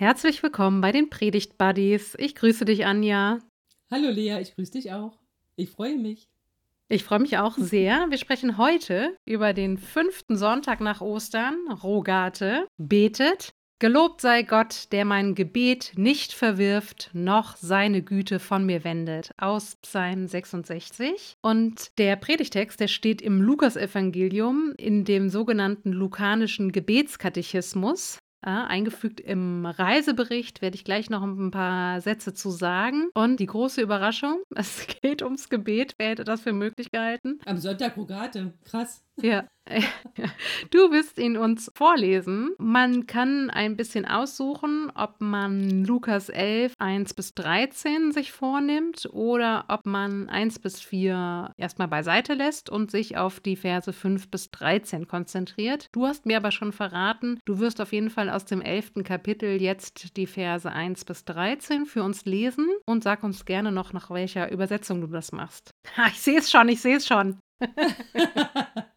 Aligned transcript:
Herzlich 0.00 0.42
willkommen 0.42 0.80
bei 0.80 0.92
den 0.92 1.10
Predigt 1.10 1.58
Buddies. 1.58 2.16
Ich 2.18 2.34
grüße 2.34 2.64
dich, 2.64 2.86
Anja. 2.86 3.38
Hallo 3.90 4.08
Lea, 4.08 4.38
ich 4.40 4.54
grüße 4.54 4.72
dich 4.72 4.92
auch. 4.92 5.18
Ich 5.56 5.68
freue 5.68 5.98
mich. 5.98 6.26
Ich 6.88 7.04
freue 7.04 7.18
mich 7.18 7.36
auch 7.36 7.58
sehr. 7.58 8.06
Wir 8.08 8.16
sprechen 8.16 8.56
heute 8.56 9.14
über 9.26 9.52
den 9.52 9.76
fünften 9.76 10.38
Sonntag 10.38 10.80
nach 10.80 11.02
Ostern, 11.02 11.54
Rogate, 11.82 12.66
betet. 12.78 13.50
Gelobt 13.78 14.22
sei 14.22 14.42
Gott, 14.42 14.90
der 14.90 15.04
mein 15.04 15.34
Gebet 15.34 15.92
nicht 15.96 16.32
verwirft, 16.32 17.10
noch 17.12 17.56
seine 17.56 18.00
Güte 18.00 18.38
von 18.38 18.64
mir 18.64 18.84
wendet. 18.84 19.32
Aus 19.36 19.76
Psalm 19.82 20.26
66. 20.26 21.34
Und 21.42 21.98
der 21.98 22.16
Predigtext, 22.16 22.80
der 22.80 22.88
steht 22.88 23.20
im 23.20 23.42
Lukasevangelium 23.42 24.72
in 24.78 25.04
dem 25.04 25.28
sogenannten 25.28 25.92
lukanischen 25.92 26.72
Gebetskatechismus. 26.72 28.18
Ja, 28.44 28.64
eingefügt 28.66 29.20
im 29.20 29.66
Reisebericht 29.66 30.62
werde 30.62 30.74
ich 30.74 30.84
gleich 30.84 31.10
noch 31.10 31.22
ein 31.22 31.50
paar 31.50 32.00
Sätze 32.00 32.32
zu 32.32 32.50
sagen. 32.50 33.10
Und 33.14 33.38
die 33.38 33.46
große 33.46 33.82
Überraschung, 33.82 34.42
es 34.54 34.86
geht 35.02 35.22
ums 35.22 35.48
Gebet. 35.50 35.94
Wer 35.98 36.10
hätte 36.10 36.24
das 36.24 36.40
für 36.40 36.52
möglich 36.52 36.90
gehalten? 36.90 37.38
Am 37.44 37.58
Sonntag 37.58 37.96
Rogate. 37.96 38.54
Krass. 38.64 39.04
Ja, 39.22 39.46
Du 40.70 40.90
wirst 40.90 41.18
ihn 41.18 41.36
uns 41.36 41.70
vorlesen. 41.74 42.54
Man 42.58 43.06
kann 43.06 43.50
ein 43.50 43.76
bisschen 43.76 44.04
aussuchen, 44.04 44.90
ob 44.94 45.20
man 45.20 45.84
Lukas 45.84 46.28
11, 46.28 46.74
1 46.78 47.14
bis 47.14 47.34
13 47.34 48.12
sich 48.12 48.32
vornimmt 48.32 49.08
oder 49.12 49.64
ob 49.68 49.86
man 49.86 50.28
1 50.28 50.58
bis 50.60 50.80
4 50.80 51.52
erstmal 51.56 51.88
beiseite 51.88 52.34
lässt 52.34 52.70
und 52.70 52.90
sich 52.90 53.16
auf 53.16 53.40
die 53.40 53.56
Verse 53.56 53.92
5 53.92 54.30
bis 54.30 54.50
13 54.50 55.06
konzentriert. 55.06 55.88
Du 55.92 56.06
hast 56.06 56.26
mir 56.26 56.36
aber 56.36 56.50
schon 56.50 56.72
verraten, 56.72 57.40
du 57.44 57.58
wirst 57.58 57.80
auf 57.80 57.92
jeden 57.92 58.10
Fall 58.10 58.30
aus 58.30 58.44
dem 58.44 58.60
11. 58.60 59.04
Kapitel 59.04 59.60
jetzt 59.60 60.16
die 60.16 60.26
Verse 60.26 60.70
1 60.70 61.04
bis 61.04 61.24
13 61.24 61.86
für 61.86 62.02
uns 62.02 62.24
lesen 62.24 62.68
und 62.86 63.04
sag 63.04 63.22
uns 63.22 63.44
gerne 63.44 63.72
noch, 63.72 63.92
nach 63.92 64.10
welcher 64.10 64.50
Übersetzung 64.50 65.00
du 65.00 65.06
das 65.06 65.32
machst. 65.32 65.70
Ha, 65.96 66.06
ich 66.08 66.20
sehe 66.20 66.38
es 66.38 66.50
schon, 66.50 66.68
ich 66.68 66.80
sehe 66.80 66.96
es 66.96 67.06
schon. 67.06 67.38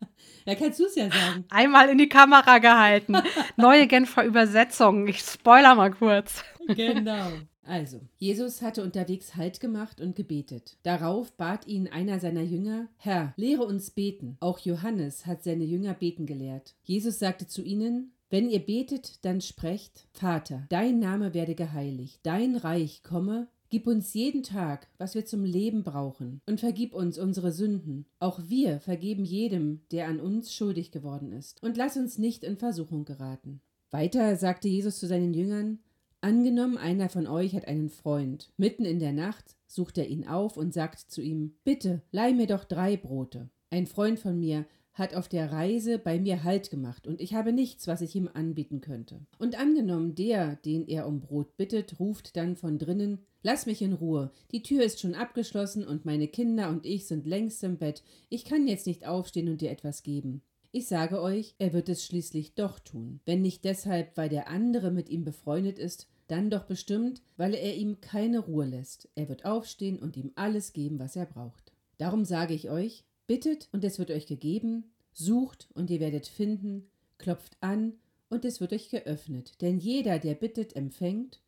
Ja, 0.45 0.55
kannst 0.55 0.80
du 0.80 0.86
es 0.86 0.95
ja 0.95 1.09
sagen. 1.09 1.45
Einmal 1.49 1.89
in 1.89 1.97
die 1.97 2.09
Kamera 2.09 2.58
gehalten. 2.59 3.17
Neue 3.58 3.88
Genfer 3.88 4.25
Übersetzung. 4.25 5.08
Ich 5.08 5.19
spoiler 5.19 5.75
mal 5.75 5.91
kurz. 5.91 6.44
Genau. 6.67 7.31
Also, 7.66 8.02
Jesus 8.17 8.61
hatte 8.61 8.83
unterwegs 8.83 9.36
Halt 9.36 9.59
gemacht 9.59 10.02
und 10.02 10.16
gebetet. 10.16 10.77
Darauf 10.83 11.31
bat 11.33 11.66
ihn 11.66 11.88
einer 11.88 12.19
seiner 12.19 12.41
Jünger, 12.41 12.89
Herr, 12.97 13.33
lehre 13.38 13.64
uns 13.64 13.91
beten. 13.91 14.38
Auch 14.41 14.59
Johannes 14.59 15.25
hat 15.25 15.44
seine 15.44 15.64
Jünger 15.64 15.94
beten 15.94 16.25
gelehrt. 16.25 16.75
Jesus 16.83 17.19
sagte 17.19 17.47
zu 17.47 17.64
ihnen, 17.64 18.11
wenn 18.30 18.49
ihr 18.49 18.59
betet, 18.59 19.23
dann 19.23 19.41
sprecht, 19.41 20.08
Vater, 20.11 20.66
dein 20.69 20.99
Name 20.99 21.33
werde 21.33 21.55
geheiligt, 21.55 22.19
dein 22.23 22.55
Reich 22.55 23.03
komme, 23.03 23.47
Gib 23.73 23.88
uns 23.88 24.13
jeden 24.13 24.43
Tag, 24.43 24.88
was 24.99 25.16
wir 25.16 25.25
zum 25.25 25.43
Leben 25.43 25.81
brauchen, 25.81 26.41
und 26.45 26.59
vergib 26.59 26.93
uns 26.93 27.17
unsere 27.17 27.52
Sünden. 27.52 28.05
Auch 28.19 28.39
wir 28.45 28.80
vergeben 28.80 29.25
jedem, 29.25 29.81
der 29.91 30.07
an 30.09 30.19
uns 30.19 30.53
schuldig 30.53 30.91
geworden 30.91 31.31
ist. 31.31 31.63
Und 31.63 31.75
lass 31.75 31.97
uns 31.97 32.19
nicht 32.19 32.43
in 32.43 32.55
Versuchung 32.55 33.03
geraten. 33.03 33.61
Weiter 33.89 34.35
sagte 34.35 34.67
Jesus 34.67 34.99
zu 34.99 35.07
seinen 35.07 35.33
Jüngern, 35.33 35.80
Angenommen, 36.21 36.77
einer 36.77 37.09
von 37.09 37.25
euch 37.25 37.55
hat 37.55 37.67
einen 37.67 37.89
Freund. 37.89 38.53
Mitten 38.57 38.85
in 38.85 38.99
der 38.99 39.11
Nacht 39.11 39.55
sucht 39.65 39.97
er 39.97 40.08
ihn 40.08 40.27
auf 40.27 40.55
und 40.55 40.71
sagt 40.71 40.99
zu 40.99 41.23
ihm, 41.23 41.55
Bitte, 41.63 42.03
leih 42.11 42.33
mir 42.33 42.45
doch 42.45 42.65
drei 42.65 42.95
Brote. 42.95 43.49
Ein 43.71 43.87
Freund 43.87 44.19
von 44.19 44.39
mir 44.39 44.67
hat 44.93 45.15
auf 45.15 45.27
der 45.27 45.52
Reise 45.52 45.98
bei 45.98 46.19
mir 46.19 46.43
Halt 46.43 46.69
gemacht, 46.69 47.08
und 47.08 47.19
ich 47.19 47.33
habe 47.33 47.52
nichts, 47.52 47.87
was 47.87 48.02
ich 48.02 48.14
ihm 48.15 48.30
anbieten 48.31 48.81
könnte. 48.81 49.25
Und 49.39 49.59
angenommen, 49.59 50.14
der, 50.14 50.58
den 50.58 50.87
er 50.87 51.08
um 51.08 51.21
Brot 51.21 51.58
bittet, 51.58 51.99
ruft 51.99 52.37
dann 52.37 52.55
von 52.55 52.77
drinnen 52.77 53.17
Lass 53.45 53.65
mich 53.65 53.81
in 53.81 53.92
Ruhe, 53.92 54.31
die 54.54 54.64
Tür 54.64 54.83
ist 54.83 55.02
schon 55.02 55.15
abgeschlossen 55.15 55.86
und 55.86 56.05
meine 56.05 56.30
Kinder 56.30 56.70
und 56.70 56.86
ich 56.86 57.05
sind 57.08 57.27
längst 57.27 57.61
im 57.64 57.77
Bett, 57.77 58.02
ich 58.30 58.45
kann 58.45 58.67
jetzt 58.67 58.87
nicht 58.87 59.05
aufstehen 59.05 59.49
und 59.49 59.59
dir 59.59 59.70
etwas 59.70 60.02
geben. 60.02 60.42
Ich 60.71 60.87
sage 60.87 61.21
euch, 61.21 61.54
er 61.59 61.73
wird 61.73 61.89
es 61.89 62.05
schließlich 62.05 62.55
doch 62.55 62.80
tun, 62.80 63.20
wenn 63.26 63.42
nicht 63.42 63.65
deshalb, 63.65 64.15
weil 64.15 64.30
der 64.30 64.48
andere 64.48 64.92
mit 64.92 65.09
ihm 65.09 65.26
befreundet 65.26 65.77
ist, 65.77 66.08
dann 66.27 66.49
doch 66.49 66.64
bestimmt, 66.64 67.21
weil 67.36 67.54
er 67.54 67.76
ihm 67.76 67.99
keine 67.99 68.39
Ruhe 68.39 68.65
lässt. 68.65 69.09
Er 69.15 69.27
wird 69.27 69.43
aufstehen 69.43 69.99
und 69.99 70.15
ihm 70.15 70.31
alles 70.36 70.71
geben, 70.71 70.98
was 70.98 71.17
er 71.17 71.25
braucht. 71.25 71.73
Darum 71.98 72.23
sage 72.23 72.54
ich 72.54 72.70
euch, 72.70 73.04
Bittet 73.27 73.67
und 73.71 73.83
es 73.83 73.99
wird 73.99 74.11
euch 74.11 74.25
gegeben, 74.25 74.92
sucht 75.11 75.67
und 75.73 75.89
ihr 75.89 75.99
werdet 75.99 76.27
finden, 76.27 76.89
klopft 77.17 77.58
an 77.60 77.93
und 78.30 78.45
es 78.45 78.61
wird 78.61 78.73
euch 78.73 78.89
geöffnet. 78.89 79.61
Denn 79.61 79.80
jeder, 79.80 80.17
der 80.17 80.33
bittet, 80.33 80.75
empfängt, 80.75 81.39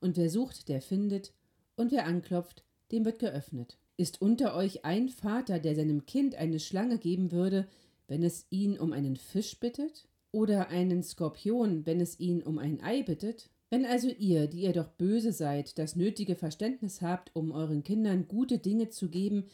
und 0.00 0.16
wer 0.18 0.28
sucht, 0.28 0.68
der 0.68 0.82
findet, 0.82 1.32
und 1.76 1.92
wer 1.92 2.06
anklopft, 2.06 2.64
dem 2.92 3.04
wird 3.04 3.18
geöffnet. 3.18 3.78
Ist 3.96 4.20
unter 4.20 4.56
euch 4.56 4.84
ein 4.84 5.08
Vater, 5.08 5.58
der 5.58 5.74
seinem 5.74 6.06
Kind 6.06 6.34
eine 6.34 6.58
Schlange 6.58 6.98
geben 6.98 7.32
würde, 7.32 7.68
wenn 8.08 8.22
es 8.22 8.46
ihn 8.50 8.78
um 8.78 8.92
einen 8.92 9.16
Fisch 9.16 9.58
bittet? 9.58 10.08
Oder 10.32 10.68
einen 10.68 11.04
Skorpion, 11.04 11.86
wenn 11.86 12.00
es 12.00 12.18
ihn 12.18 12.42
um 12.42 12.58
ein 12.58 12.82
Ei 12.82 13.02
bittet? 13.02 13.50
Wenn 13.70 13.86
also 13.86 14.08
ihr, 14.08 14.48
die 14.48 14.62
ihr 14.62 14.72
doch 14.72 14.88
böse 14.88 15.32
seid, 15.32 15.78
das 15.78 15.96
nötige 15.96 16.34
Verständnis 16.34 17.02
habt, 17.02 17.30
um 17.34 17.52
euren 17.52 17.84
Kindern 17.84 18.26
gute 18.28 18.58
Dinge 18.58 18.88
zu 18.88 19.08
geben, 19.08 19.44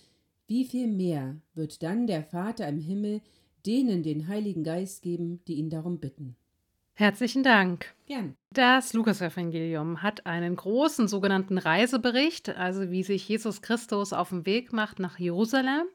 wie 0.46 0.64
viel 0.64 0.88
mehr 0.88 1.36
wird 1.54 1.82
dann 1.82 2.06
der 2.06 2.24
Vater 2.24 2.66
im 2.66 2.80
Himmel 2.80 3.20
denen 3.66 4.02
den 4.02 4.28
Heiligen 4.28 4.64
Geist 4.64 5.02
geben, 5.02 5.40
die 5.46 5.54
ihn 5.54 5.70
darum 5.70 6.00
bitten. 6.00 6.36
Herzlichen 6.94 7.42
Dank. 7.42 7.94
Gern. 8.06 8.36
Das 8.52 8.92
Lukasevangelium 8.92 10.02
hat 10.02 10.26
einen 10.26 10.56
großen 10.56 11.08
sogenannten 11.08 11.56
Reisebericht, 11.56 12.50
also 12.50 12.90
wie 12.90 13.02
sich 13.02 13.28
Jesus 13.28 13.62
Christus 13.62 14.12
auf 14.12 14.30
den 14.30 14.44
Weg 14.44 14.72
macht 14.72 14.98
nach 14.98 15.18
Jerusalem 15.18 15.86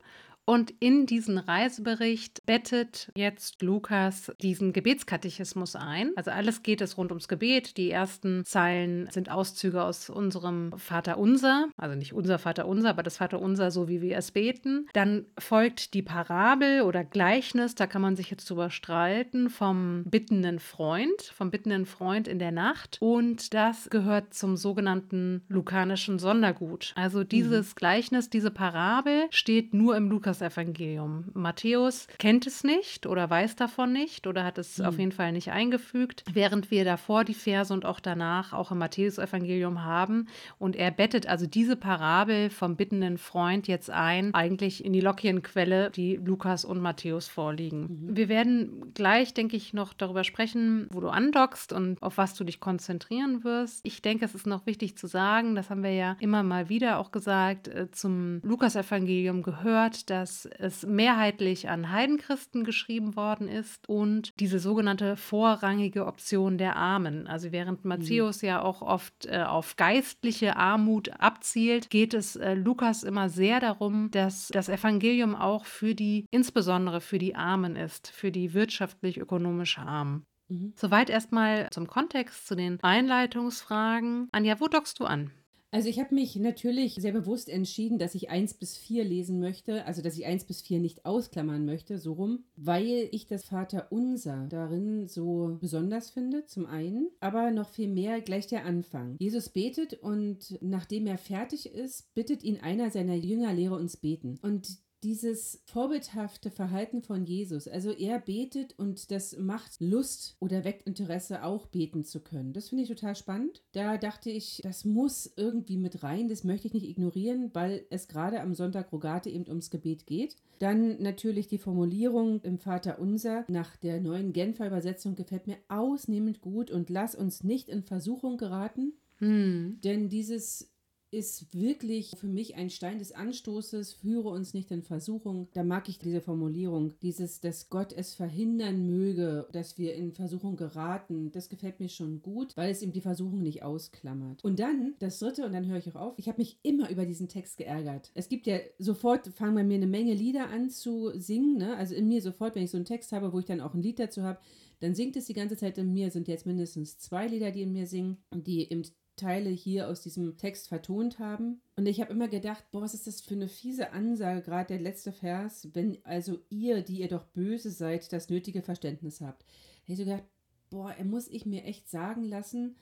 und 0.45 0.73
in 0.79 1.07
diesen 1.07 1.37
Reisebericht 1.37 2.45
bettet 2.45 3.11
jetzt 3.15 3.61
Lukas 3.63 4.31
diesen 4.41 4.73
Gebetskatechismus 4.73 5.75
ein. 5.75 6.11
Also 6.15 6.31
alles 6.31 6.61
geht 6.61 6.81
es 6.81 6.97
rund 6.97 7.11
ums 7.11 7.27
Gebet. 7.27 7.77
Die 7.77 7.89
ersten 7.89 8.45
Zeilen 8.45 9.09
sind 9.11 9.31
Auszüge 9.31 9.83
aus 9.83 10.09
unserem 10.09 10.71
Vater 10.77 11.17
Unser, 11.17 11.69
also 11.77 11.95
nicht 11.95 12.13
unser 12.13 12.37
Vater 12.37 12.67
Unser, 12.67 12.89
aber 12.89 13.03
das 13.03 13.17
Vater 13.17 13.41
Unser, 13.41 13.71
so 13.71 13.87
wie 13.87 14.01
wir 14.01 14.17
es 14.17 14.31
beten. 14.31 14.87
Dann 14.93 15.25
folgt 15.39 15.93
die 15.95 16.03
Parabel 16.03 16.81
oder 16.81 17.03
Gleichnis, 17.03 17.73
da 17.73 17.87
kann 17.87 18.01
man 18.01 18.15
sich 18.15 18.29
jetzt 18.29 18.49
drüber 18.49 18.69
streiten, 18.69 19.49
vom 19.49 20.03
bittenden 20.05 20.59
Freund, 20.59 21.21
vom 21.33 21.49
bittenden 21.49 21.85
Freund 21.85 22.27
in 22.27 22.37
der 22.37 22.51
Nacht. 22.51 22.97
Und 22.99 23.53
das 23.53 23.89
gehört 23.89 24.33
zum 24.35 24.57
sogenannten 24.57 25.43
lukanischen 25.47 26.19
Sondergut. 26.19 26.93
Also 26.95 27.23
dieses 27.23 27.71
mhm. 27.71 27.75
Gleichnis, 27.75 28.29
diese 28.29 28.51
Parabel 28.51 29.25
steht 29.31 29.73
nur 29.73 29.97
im 29.97 30.09
Lukas 30.09 30.34
Lukas-Evangelium. 30.35 31.25
Matthäus 31.33 32.07
kennt 32.17 32.47
es 32.47 32.63
nicht 32.63 33.05
oder 33.05 33.29
weiß 33.29 33.55
davon 33.55 33.93
nicht 33.93 34.27
oder 34.27 34.43
hat 34.43 34.57
es 34.57 34.79
mhm. 34.79 34.85
auf 34.85 34.99
jeden 34.99 35.11
Fall 35.11 35.31
nicht 35.31 35.51
eingefügt, 35.51 36.23
während 36.31 36.71
wir 36.71 36.83
davor 36.83 37.23
die 37.23 37.33
Verse 37.33 37.73
und 37.73 37.85
auch 37.85 37.99
danach 37.99 38.53
auch 38.53 38.71
im 38.71 38.79
Matthäus-Evangelium 38.79 39.83
haben. 39.83 40.27
Und 40.59 40.75
er 40.75 40.91
bettet 40.91 41.27
also 41.27 41.45
diese 41.45 41.75
Parabel 41.75 42.49
vom 42.49 42.75
bittenden 42.75 43.17
Freund 43.17 43.67
jetzt 43.67 43.89
ein, 43.89 44.33
eigentlich 44.33 44.83
in 44.83 44.93
die 44.93 45.01
Lokienquelle, 45.01 45.89
die 45.91 46.17
Lukas 46.17 46.65
und 46.65 46.81
Matthäus 46.81 47.27
vorliegen. 47.27 47.81
Mhm. 47.81 48.17
Wir 48.17 48.29
werden 48.29 48.93
gleich, 48.93 49.33
denke 49.33 49.55
ich, 49.55 49.73
noch 49.73 49.93
darüber 49.93 50.23
sprechen, 50.23 50.87
wo 50.91 50.99
du 50.99 51.09
andockst 51.09 51.73
und 51.73 52.01
auf 52.01 52.17
was 52.17 52.35
du 52.35 52.43
dich 52.43 52.59
konzentrieren 52.59 53.43
wirst. 53.43 53.81
Ich 53.83 54.01
denke, 54.01 54.25
es 54.25 54.35
ist 54.35 54.47
noch 54.47 54.65
wichtig 54.65 54.97
zu 54.97 55.07
sagen, 55.07 55.55
das 55.55 55.69
haben 55.69 55.83
wir 55.83 55.93
ja 55.93 56.17
immer 56.19 56.43
mal 56.43 56.69
wieder 56.69 56.99
auch 56.99 57.11
gesagt, 57.11 57.67
äh, 57.67 57.89
zum 57.91 58.41
Lukas-Evangelium 58.43 59.43
gehört, 59.43 60.09
dass 60.09 60.24
dass 60.25 60.47
es 60.57 60.83
mehrheitlich 60.87 61.69
an 61.69 61.91
Heidenchristen 61.91 62.63
geschrieben 62.63 63.15
worden 63.15 63.47
ist 63.47 63.87
und 63.87 64.33
diese 64.39 64.57
sogenannte 64.57 65.17
vorrangige 65.17 66.07
Option 66.07 66.57
der 66.57 66.77
Armen. 66.77 67.27
Also 67.27 67.51
während 67.51 67.85
mhm. 67.85 67.89
Matthäus 67.89 68.41
mhm. 68.41 68.47
ja 68.47 68.61
auch 68.63 68.81
oft 68.81 69.27
äh, 69.27 69.43
auf 69.43 69.75
geistliche 69.75 70.55
Armut 70.55 71.11
abzielt, 71.19 71.91
geht 71.91 72.15
es 72.15 72.37
äh, 72.37 72.55
Lukas 72.55 73.03
immer 73.03 73.29
sehr 73.29 73.59
darum, 73.59 74.09
dass 74.09 74.47
das 74.47 74.67
Evangelium 74.67 75.35
auch 75.35 75.65
für 75.65 75.93
die, 75.93 76.25
insbesondere 76.31 77.01
für 77.01 77.19
die 77.19 77.35
Armen 77.35 77.75
ist, 77.75 78.07
für 78.07 78.31
die 78.31 78.55
wirtschaftlich-ökonomisch 78.55 79.77
Armen. 79.77 80.25
Mhm. 80.47 80.73
Soweit 80.75 81.11
erstmal 81.11 81.69
zum 81.69 81.85
Kontext, 81.85 82.47
zu 82.47 82.55
den 82.55 82.79
Einleitungsfragen. 82.81 84.27
Anja, 84.31 84.59
wo 84.59 84.67
dockst 84.67 84.99
du 84.99 85.05
an? 85.05 85.29
Also 85.75 85.89
ich 85.89 85.99
habe 85.99 86.15
mich 86.15 86.37
natürlich 86.37 86.95
sehr 86.95 87.11
bewusst 87.11 87.49
entschieden, 87.49 87.99
dass 87.99 88.15
ich 88.15 88.29
1 88.29 88.53
bis 88.53 88.77
4 88.77 89.03
lesen 89.03 89.41
möchte, 89.41 89.83
also 89.85 90.01
dass 90.01 90.17
ich 90.17 90.25
1 90.25 90.45
bis 90.45 90.61
4 90.61 90.79
nicht 90.79 91.05
ausklammern 91.05 91.65
möchte, 91.65 91.99
so 91.99 92.13
rum, 92.13 92.45
weil 92.55 93.09
ich 93.11 93.27
das 93.27 93.43
Vater 93.43 93.87
Unser 93.89 94.47
darin 94.47 95.09
so 95.09 95.57
besonders 95.59 96.11
finde, 96.11 96.45
zum 96.45 96.65
einen, 96.65 97.09
aber 97.19 97.51
noch 97.51 97.67
viel 97.67 97.89
mehr 97.89 98.21
gleich 98.21 98.47
der 98.47 98.63
Anfang. 98.63 99.17
Jesus 99.19 99.49
betet 99.49 99.95
und 99.95 100.57
nachdem 100.61 101.07
er 101.07 101.17
fertig 101.17 101.65
ist, 101.65 102.13
bittet 102.13 102.41
ihn 102.43 102.61
einer 102.61 102.89
seiner 102.89 103.15
Jünger, 103.15 103.53
lehre 103.53 103.75
uns 103.75 103.97
beten. 103.97 104.39
Und 104.41 104.77
dieses 105.05 105.61
vorbildhafte 105.65 106.49
Verhalten 106.49 107.03
von 107.03 107.25
Jesus. 107.25 107.67
Also 107.67 107.91
er 107.91 108.19
betet 108.19 108.73
und 108.79 109.11
das 109.11 109.37
macht 109.37 109.79
Lust 109.79 110.35
oder 110.39 110.63
weckt 110.63 110.87
Interesse, 110.87 111.43
auch 111.43 111.67
beten 111.67 112.03
zu 112.03 112.21
können. 112.21 112.53
Das 112.53 112.69
finde 112.69 112.83
ich 112.83 112.89
total 112.89 113.15
spannend. 113.15 113.61
Da 113.71 113.99
dachte 113.99 114.31
ich, 114.31 114.61
das 114.63 114.83
muss 114.83 115.31
irgendwie 115.37 115.77
mit 115.77 116.01
rein, 116.01 116.27
das 116.27 116.43
möchte 116.43 116.67
ich 116.67 116.73
nicht 116.73 116.89
ignorieren, 116.89 117.51
weil 117.53 117.85
es 117.91 118.07
gerade 118.07 118.41
am 118.41 118.55
Sonntag 118.55 118.91
Rogate 118.91 119.29
eben 119.29 119.47
ums 119.47 119.69
Gebet 119.69 120.07
geht. 120.07 120.37
Dann 120.57 120.99
natürlich 120.99 121.47
die 121.47 121.59
Formulierung 121.59 122.41
im 122.41 122.57
Vater 122.57 122.97
Unser 122.97 123.45
nach 123.47 123.77
der 123.77 124.01
neuen 124.01 124.33
Genfer 124.33 124.65
Übersetzung 124.65 125.13
gefällt 125.13 125.45
mir 125.45 125.57
ausnehmend 125.67 126.41
gut 126.41 126.71
und 126.71 126.89
lass 126.89 127.13
uns 127.13 127.43
nicht 127.43 127.69
in 127.69 127.83
Versuchung 127.83 128.37
geraten. 128.37 128.93
Hm. 129.17 129.79
Denn 129.83 130.09
dieses 130.09 130.74
ist 131.11 131.53
wirklich 131.53 132.11
für 132.17 132.27
mich 132.27 132.55
ein 132.55 132.69
Stein 132.69 132.99
des 132.99 133.11
Anstoßes, 133.11 133.93
führe 133.93 134.29
uns 134.29 134.53
nicht 134.53 134.71
in 134.71 134.83
Versuchung. 134.83 135.47
Da 135.53 135.63
mag 135.63 135.87
ich 135.89 135.99
diese 135.99 136.21
Formulierung, 136.21 136.93
dieses, 137.01 137.39
dass 137.39 137.69
Gott 137.69 137.93
es 137.93 138.13
verhindern 138.13 138.85
möge, 138.85 139.47
dass 139.51 139.77
wir 139.77 139.95
in 139.95 140.13
Versuchung 140.13 140.55
geraten. 140.55 141.31
Das 141.31 141.49
gefällt 141.49 141.79
mir 141.79 141.89
schon 141.89 142.21
gut, 142.21 142.55
weil 142.57 142.71
es 142.71 142.81
ihm 142.81 142.91
die 142.91 143.01
Versuchung 143.01 143.41
nicht 143.41 143.63
ausklammert. 143.63 144.43
Und 144.43 144.59
dann 144.59 144.95
das 144.99 145.19
dritte, 145.19 145.45
und 145.45 145.53
dann 145.53 145.67
höre 145.67 145.77
ich 145.77 145.89
auch 145.89 146.01
auf, 146.01 146.13
ich 146.17 146.27
habe 146.27 146.39
mich 146.39 146.59
immer 146.63 146.89
über 146.89 147.05
diesen 147.05 147.27
Text 147.27 147.57
geärgert. 147.57 148.11
Es 148.13 148.29
gibt 148.29 148.47
ja 148.47 148.57
sofort, 148.77 149.27
fangen 149.27 149.55
bei 149.55 149.63
mir 149.63 149.75
eine 149.75 149.87
Menge 149.87 150.13
Lieder 150.13 150.49
an 150.49 150.69
zu 150.69 151.11
singen, 151.19 151.57
ne? 151.57 151.75
also 151.77 151.95
in 151.95 152.07
mir 152.07 152.21
sofort, 152.21 152.55
wenn 152.55 152.63
ich 152.63 152.71
so 152.71 152.77
einen 152.77 152.85
Text 152.85 153.11
habe, 153.11 153.31
wo 153.31 153.39
ich 153.39 153.45
dann 153.45 153.61
auch 153.61 153.73
ein 153.73 153.81
Lied 153.81 153.99
dazu 153.99 154.23
habe, 154.23 154.39
dann 154.79 154.95
singt 154.95 155.15
es 155.15 155.25
die 155.25 155.33
ganze 155.33 155.57
Zeit 155.57 155.77
in 155.77 155.93
mir, 155.93 156.11
sind 156.11 156.27
jetzt 156.27 156.45
mindestens 156.45 156.97
zwei 156.99 157.27
Lieder, 157.27 157.51
die 157.51 157.61
in 157.61 157.71
mir 157.71 157.87
singen, 157.87 158.17
die 158.33 158.63
im 158.63 158.83
Teile 159.15 159.49
hier 159.49 159.87
aus 159.87 160.01
diesem 160.01 160.37
Text 160.37 160.67
vertont 160.67 161.19
haben. 161.19 161.61
Und 161.75 161.85
ich 161.85 162.01
habe 162.01 162.11
immer 162.11 162.27
gedacht, 162.27 162.63
boah, 162.71 162.81
was 162.81 162.93
ist 162.93 163.07
das 163.07 163.21
für 163.21 163.35
eine 163.35 163.47
fiese 163.47 163.91
Ansage, 163.91 164.41
gerade 164.41 164.67
der 164.67 164.79
letzte 164.79 165.11
Vers, 165.11 165.69
wenn 165.73 165.97
also 166.03 166.39
ihr, 166.49 166.81
die 166.81 166.99
ihr 166.99 167.07
doch 167.07 167.25
böse 167.25 167.71
seid, 167.71 168.11
das 168.11 168.29
nötige 168.29 168.61
Verständnis 168.61 169.21
habt. 169.21 169.43
Da 169.87 169.93
ich 169.93 169.97
so 169.97 170.05
gedacht, 170.05 170.23
boah, 170.69 170.91
er 170.91 171.05
muss 171.05 171.27
ich 171.27 171.45
mir 171.45 171.63
echt 171.63 171.89
sagen 171.89 172.23
lassen, 172.23 172.75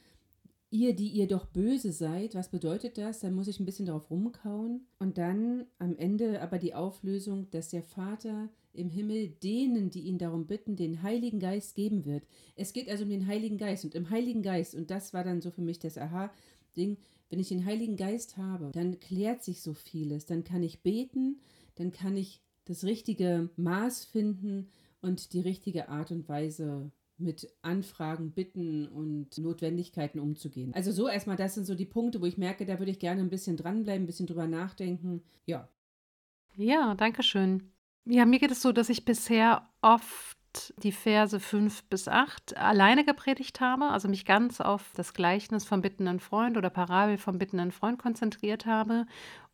ihr, 0.70 0.96
die 0.96 1.10
ihr 1.10 1.28
doch 1.28 1.46
böse 1.46 1.92
seid, 1.92 2.34
was 2.34 2.50
bedeutet 2.50 2.98
das? 2.98 3.20
Dann 3.20 3.36
muss 3.36 3.48
ich 3.48 3.60
ein 3.60 3.66
bisschen 3.66 3.86
darauf 3.86 4.10
rumkauen. 4.10 4.88
Und 4.98 5.18
dann 5.18 5.66
am 5.78 5.96
Ende 5.98 6.42
aber 6.42 6.58
die 6.58 6.74
Auflösung, 6.74 7.50
dass 7.52 7.70
der 7.70 7.84
Vater 7.84 8.50
im 8.74 8.90
Himmel 8.90 9.30
denen, 9.30 9.90
die 9.90 10.02
ihn 10.02 10.18
darum 10.18 10.48
bitten, 10.48 10.76
den 10.76 11.04
Heiligen 11.04 11.40
Geist 11.40 11.76
geben 11.76 12.06
wird. 12.06 12.26
Es 12.56 12.74
geht 12.74 12.90
also 12.90 13.04
um 13.04 13.10
den 13.10 13.28
Heiligen 13.28 13.58
Geist 13.58 13.86
und 13.86 13.96
im 13.96 14.10
Heiligen 14.10 14.42
Geist, 14.42 14.76
und 14.76 14.90
das 14.92 15.14
war 15.14 15.24
dann 15.24 15.42
so 15.42 15.52
für 15.52 15.62
mich 15.62 15.80
das 15.80 15.98
Aha-Ding, 15.98 16.98
wenn 17.30 17.40
ich 17.40 17.50
den 17.50 17.66
Heiligen 17.66 17.98
Geist 17.98 18.38
habe, 18.38 18.72
dann 18.74 19.00
klärt 19.00 19.44
sich 19.44 19.62
so 19.62 19.74
vieles. 19.74 20.26
Dann 20.26 20.44
kann 20.44 20.62
ich 20.62 20.82
beten, 20.82 21.40
dann 21.76 21.92
kann 21.92 22.16
ich 22.16 22.42
das 22.66 22.84
richtige 22.84 23.50
Maß 23.56 24.06
finden 24.06 24.70
und 25.02 25.34
die 25.34 25.40
richtige 25.40 25.90
Art 25.90 26.12
und 26.12 26.30
Weise 26.30 26.92
mit 27.18 27.52
Anfragen, 27.62 28.32
Bitten 28.32 28.88
und 28.88 29.38
Notwendigkeiten 29.38 30.20
umzugehen. 30.20 30.74
Also 30.74 30.92
so 30.92 31.08
erstmal, 31.08 31.36
das 31.36 31.56
sind 31.56 31.66
so 31.66 31.76
die 31.76 31.86
Punkte, 31.86 32.22
wo 32.22 32.26
ich 32.26 32.38
merke, 32.38 32.66
da 32.66 32.80
würde 32.80 32.92
ich 32.92 33.00
gerne 33.00 33.22
ein 33.22 33.30
bisschen 33.30 33.58
dranbleiben, 33.58 34.04
ein 34.04 34.08
bisschen 34.08 34.28
drüber 34.28 34.48
nachdenken. 34.48 35.24
Ja. 35.46 35.70
Ja, 36.56 36.96
danke 36.96 37.24
schön. 37.24 37.73
Ja, 38.06 38.26
mir 38.26 38.40
geht 38.40 38.52
es 38.52 38.62
so, 38.62 38.72
dass 38.74 38.90
ich 38.90 39.06
bisher 39.06 39.70
oft 39.82 40.74
die 40.84 40.92
Verse 40.92 41.40
5 41.40 41.84
bis 41.86 42.08
8 42.08 42.58
alleine 42.58 43.06
gepredigt 43.06 43.60
habe, 43.60 43.86
also 43.86 44.08
mich 44.08 44.26
ganz 44.26 44.62
auf 44.62 44.92
das 44.96 45.14
Gleichnis 45.14 45.66
vom 45.66 45.82
bittenden 45.82 46.20
Freund 46.20 46.58
oder 46.58 46.70
Parabel 46.70 47.18
vom 47.18 47.38
bittenden 47.40 47.72
Freund 47.72 47.98
konzentriert 47.98 48.66
habe 48.66 49.06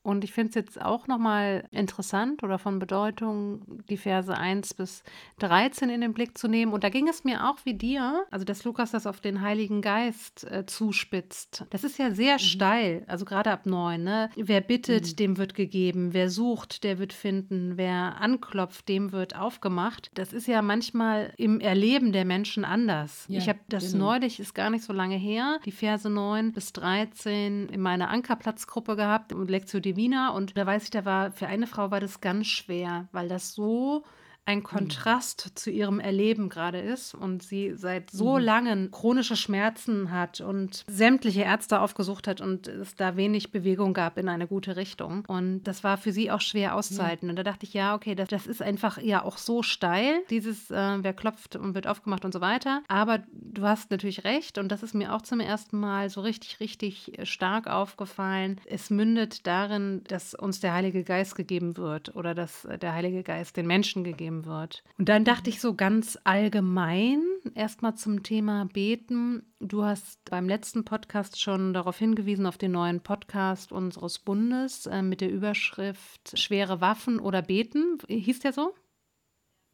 und 0.01 0.23
ich 0.23 0.31
finde 0.31 0.49
es 0.49 0.55
jetzt 0.55 0.81
auch 0.81 1.07
nochmal 1.07 1.65
interessant 1.71 2.41
oder 2.43 2.57
von 2.57 2.79
Bedeutung, 2.79 3.83
die 3.89 3.97
Verse 3.97 4.35
1 4.35 4.73
bis 4.75 5.03
13 5.39 5.89
in 5.89 5.99
den 5.99 6.13
Blick 6.13 6.37
zu 6.37 6.47
nehmen. 6.47 6.71
Und 6.71 6.85
da 6.85 6.89
ging 6.89 7.09
es 7.09 7.25
mir 7.25 7.49
auch 7.49 7.57
wie 7.65 7.73
dir, 7.73 8.25
also 8.31 8.45
dass 8.45 8.63
Lukas 8.63 8.91
das 8.91 9.05
auf 9.05 9.19
den 9.19 9.41
Heiligen 9.41 9.81
Geist 9.81 10.45
äh, 10.49 10.65
zuspitzt. 10.65 11.65
Das 11.71 11.83
ist 11.83 11.99
ja 11.99 12.11
sehr 12.11 12.35
mhm. 12.35 12.39
steil, 12.39 13.03
also 13.07 13.25
gerade 13.25 13.51
ab 13.51 13.65
9. 13.65 14.01
Ne? 14.01 14.29
Wer 14.37 14.61
bittet, 14.61 15.07
mhm. 15.07 15.15
dem 15.17 15.37
wird 15.37 15.53
gegeben. 15.53 16.13
Wer 16.13 16.29
sucht, 16.29 16.85
der 16.85 16.97
wird 16.97 17.11
finden. 17.11 17.73
Wer 17.75 18.21
anklopft, 18.21 18.87
dem 18.87 19.11
wird 19.11 19.35
aufgemacht. 19.35 20.11
Das 20.13 20.31
ist 20.31 20.47
ja 20.47 20.61
manchmal 20.61 21.33
im 21.35 21.59
Erleben 21.59 22.13
der 22.13 22.23
Menschen 22.23 22.63
anders. 22.63 23.25
Ja, 23.27 23.39
ich 23.39 23.49
habe 23.49 23.59
das 23.67 23.91
genau. 23.91 24.11
neulich, 24.11 24.39
ist 24.39 24.55
gar 24.55 24.69
nicht 24.69 24.85
so 24.85 24.93
lange 24.93 25.17
her, 25.17 25.59
die 25.65 25.71
Verse 25.73 26.09
9 26.09 26.53
bis 26.53 26.71
13 26.71 27.67
in 27.67 27.81
meiner 27.81 28.09
Ankerplatzgruppe 28.09 28.95
gehabt 28.95 29.33
und 29.33 29.49
Lektion 29.49 29.88
Divina 29.89 30.29
und 30.29 30.55
da 30.55 30.65
weiß 30.65 30.83
ich, 30.83 30.89
da 30.91 31.03
war 31.05 31.31
für 31.31 31.47
eine 31.47 31.67
Frau 31.67 31.89
war 31.89 31.99
das 31.99 32.21
ganz 32.21 32.47
schwer, 32.47 33.07
weil 33.11 33.27
das 33.27 33.53
so 33.53 34.03
ein 34.49 34.59
mhm. 34.59 34.63
Kontrast 34.63 35.45
mhm. 35.45 35.55
zu 35.55 35.69
ihrem 35.69 35.99
Erleben 35.99 36.49
gerade 36.49 36.79
ist 36.79 37.13
und 37.13 37.43
sie 37.43 37.73
seit 37.75 38.09
so 38.09 38.37
mhm. 38.37 38.43
langen 38.43 38.91
chronische 38.91 39.35
Schmerzen 39.35 40.11
hat 40.11 40.41
und 40.41 40.83
sämtliche 40.87 41.41
Ärzte 41.41 41.79
aufgesucht 41.79 42.27
hat 42.27 42.41
und 42.41 42.67
es 42.67 42.95
da 42.95 43.15
wenig 43.15 43.51
Bewegung 43.51 43.93
gab 43.93 44.17
in 44.17 44.27
eine 44.27 44.47
gute 44.47 44.75
Richtung. 44.75 45.23
Und 45.27 45.63
das 45.63 45.83
war 45.83 45.97
für 45.97 46.11
sie 46.11 46.31
auch 46.31 46.41
schwer 46.41 46.75
auszuhalten. 46.75 47.27
Mhm. 47.27 47.29
Und 47.31 47.35
da 47.37 47.43
dachte 47.43 47.65
ich, 47.65 47.73
ja, 47.73 47.95
okay, 47.95 48.15
das, 48.15 48.29
das 48.29 48.47
ist 48.47 48.61
einfach 48.61 48.97
ja 48.97 49.23
auch 49.23 49.37
so 49.37 49.61
steil, 49.61 50.21
dieses, 50.29 50.71
äh, 50.71 50.97
wer 51.03 51.13
klopft 51.13 51.55
und 51.55 51.75
wird 51.75 51.85
aufgemacht 51.85 52.25
und 52.25 52.33
so 52.33 52.41
weiter. 52.41 52.81
Aber 52.87 53.19
du 53.31 53.61
hast 53.63 53.91
natürlich 53.91 54.23
recht 54.23 54.57
und 54.57 54.71
das 54.71 54.81
ist 54.81 54.95
mir 54.95 55.13
auch 55.13 55.21
zum 55.21 55.39
ersten 55.39 55.79
Mal 55.79 56.09
so 56.09 56.21
richtig, 56.21 56.59
richtig 56.59 57.19
stark 57.23 57.67
aufgefallen. 57.67 58.59
Es 58.65 58.89
mündet 58.89 59.45
darin, 59.45 60.01
dass 60.07 60.33
uns 60.33 60.59
der 60.59 60.73
Heilige 60.73 61.03
Geist 61.03 61.35
gegeben 61.35 61.77
wird 61.77 62.15
oder 62.15 62.33
dass 62.33 62.67
der 62.81 62.93
Heilige 62.93 63.21
Geist 63.21 63.57
den 63.57 63.67
Menschen 63.67 64.03
gegeben 64.03 64.38
wird. 64.45 64.83
Und 64.97 65.09
dann 65.09 65.25
dachte 65.25 65.49
ich 65.49 65.61
so 65.61 65.73
ganz 65.73 66.17
allgemein 66.23 67.21
erstmal 67.55 67.95
zum 67.95 68.23
Thema 68.23 68.65
Beten. 68.65 69.43
Du 69.59 69.83
hast 69.83 70.19
beim 70.29 70.47
letzten 70.47 70.85
Podcast 70.85 71.39
schon 71.41 71.73
darauf 71.73 71.97
hingewiesen, 71.97 72.45
auf 72.45 72.57
den 72.57 72.71
neuen 72.71 73.01
Podcast 73.01 73.71
unseres 73.71 74.19
Bundes 74.19 74.85
äh, 74.85 75.01
mit 75.01 75.21
der 75.21 75.31
Überschrift 75.31 76.37
Schwere 76.37 76.81
Waffen 76.81 77.19
oder 77.19 77.41
Beten. 77.41 77.97
Hieß 78.07 78.39
der 78.39 78.53
so? 78.53 78.73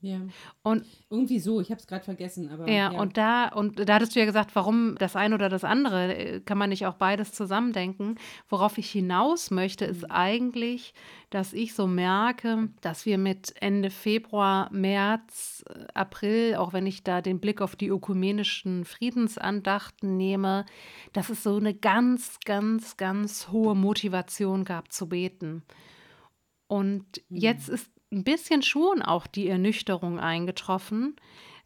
Ja. 0.05 0.19
Und 0.61 0.85
irgendwie 1.09 1.39
so, 1.39 1.59
ich 1.59 1.71
habe 1.71 1.79
es 1.79 1.87
gerade 1.87 2.03
vergessen, 2.03 2.49
aber 2.49 2.69
ja, 2.69 2.91
ja, 2.91 2.99
und 2.99 3.17
da 3.17 3.47
und 3.47 3.89
da 3.89 3.95
hattest 3.95 4.15
du 4.15 4.19
ja 4.19 4.25
gesagt, 4.25 4.55
warum 4.55 4.95
das 4.99 5.15
eine 5.15 5.33
oder 5.33 5.49
das 5.49 5.63
andere, 5.63 6.15
äh, 6.15 6.39
kann 6.41 6.59
man 6.59 6.69
nicht 6.69 6.85
auch 6.85 6.93
beides 6.93 7.31
zusammendenken. 7.31 8.15
Worauf 8.47 8.77
ich 8.77 8.91
hinaus 8.91 9.49
möchte, 9.49 9.85
ist 9.85 10.03
mhm. 10.03 10.11
eigentlich, 10.11 10.93
dass 11.31 11.53
ich 11.53 11.73
so 11.73 11.87
merke, 11.87 12.69
dass 12.81 13.07
wir 13.07 13.17
mit 13.17 13.55
Ende 13.59 13.89
Februar, 13.89 14.69
März, 14.71 15.65
äh, 15.69 15.85
April, 15.95 16.55
auch 16.55 16.71
wenn 16.71 16.85
ich 16.85 17.03
da 17.03 17.21
den 17.21 17.39
Blick 17.39 17.59
auf 17.61 17.75
die 17.75 17.87
ökumenischen 17.87 18.85
Friedensandachten 18.85 20.17
nehme, 20.17 20.65
dass 21.13 21.29
es 21.29 21.41
so 21.41 21.57
eine 21.57 21.73
ganz, 21.73 22.37
ganz, 22.45 22.95
ganz 22.95 23.47
hohe 23.47 23.73
Motivation 23.73 24.65
gab 24.65 24.91
zu 24.91 25.09
beten. 25.09 25.63
Und 26.67 27.05
jetzt 27.29 27.69
mhm. 27.69 27.75
ist 27.75 27.94
ein 28.11 28.23
bisschen 28.23 28.61
schon 28.61 29.01
auch 29.01 29.27
die 29.27 29.47
Ernüchterung 29.47 30.19
eingetroffen, 30.19 31.15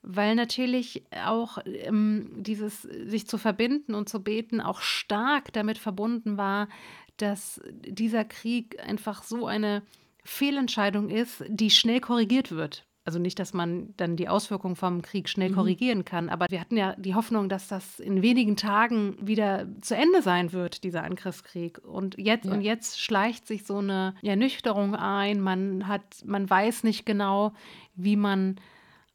weil 0.02 0.36
natürlich 0.36 1.04
auch 1.26 1.58
ähm, 1.66 2.32
dieses 2.38 2.82
sich 2.84 3.28
zu 3.28 3.38
verbinden 3.38 3.94
und 3.94 4.08
zu 4.10 4.24
beten 4.24 4.62
auch 4.62 4.82
stark 4.82 5.52
damit 5.54 5.78
verbunden 5.78 6.38
war, 6.38 6.70
dass 7.18 7.62
dieser 7.70 8.24
Krieg 8.24 8.80
einfach 8.82 9.24
so 9.24 9.46
eine 9.46 9.84
Fehlentscheidung 10.24 11.10
ist, 11.10 11.44
die 11.48 11.70
schnell 11.70 12.00
korrigiert 12.00 12.52
wird. 12.52 12.86
Also 13.10 13.18
nicht, 13.18 13.40
dass 13.40 13.56
man 13.56 13.92
dann 13.98 14.18
die 14.18 14.30
Auswirkungen 14.30 14.76
vom 14.76 15.02
Krieg 15.02 15.30
schnell 15.30 15.50
mhm. 15.50 15.56
korrigieren 15.56 16.06
kann, 16.06 16.30
aber 16.30 16.46
wir 16.48 16.60
hatten 16.60 16.78
ja 16.78 16.94
die 16.96 17.16
Hoffnung, 17.16 17.50
dass 17.50 17.68
das 17.68 18.00
in 18.00 18.22
wenigen 18.22 18.56
Tagen 18.56 19.16
wieder 19.20 19.66
zu 19.82 19.96
Ende 19.96 20.22
sein 20.22 20.54
wird, 20.54 20.84
dieser 20.84 21.04
Angriffskrieg. 21.04 21.80
Und 21.80 22.20
jetzt 22.20 22.46
ja. 22.46 22.52
und 22.52 22.62
jetzt 22.62 23.02
schleicht 23.02 23.48
sich 23.48 23.66
so 23.66 23.80
eine 23.80 24.14
Ernüchterung 24.22 24.94
ein. 24.94 25.42
Man 25.42 25.88
hat, 25.88 26.24
man 26.24 26.48
weiß 26.48 26.84
nicht 26.84 27.04
genau, 27.04 27.54
wie 27.96 28.16
man 28.16 28.58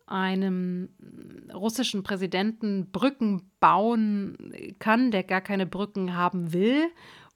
einem 0.07 0.89
russischen 1.55 2.03
Präsidenten 2.03 2.91
Brücken 2.91 3.49
bauen 3.61 4.37
kann, 4.81 5.13
der 5.13 5.23
gar 5.23 5.41
keine 5.41 5.67
Brücken 5.67 6.17
haben 6.17 6.53
will. 6.53 6.89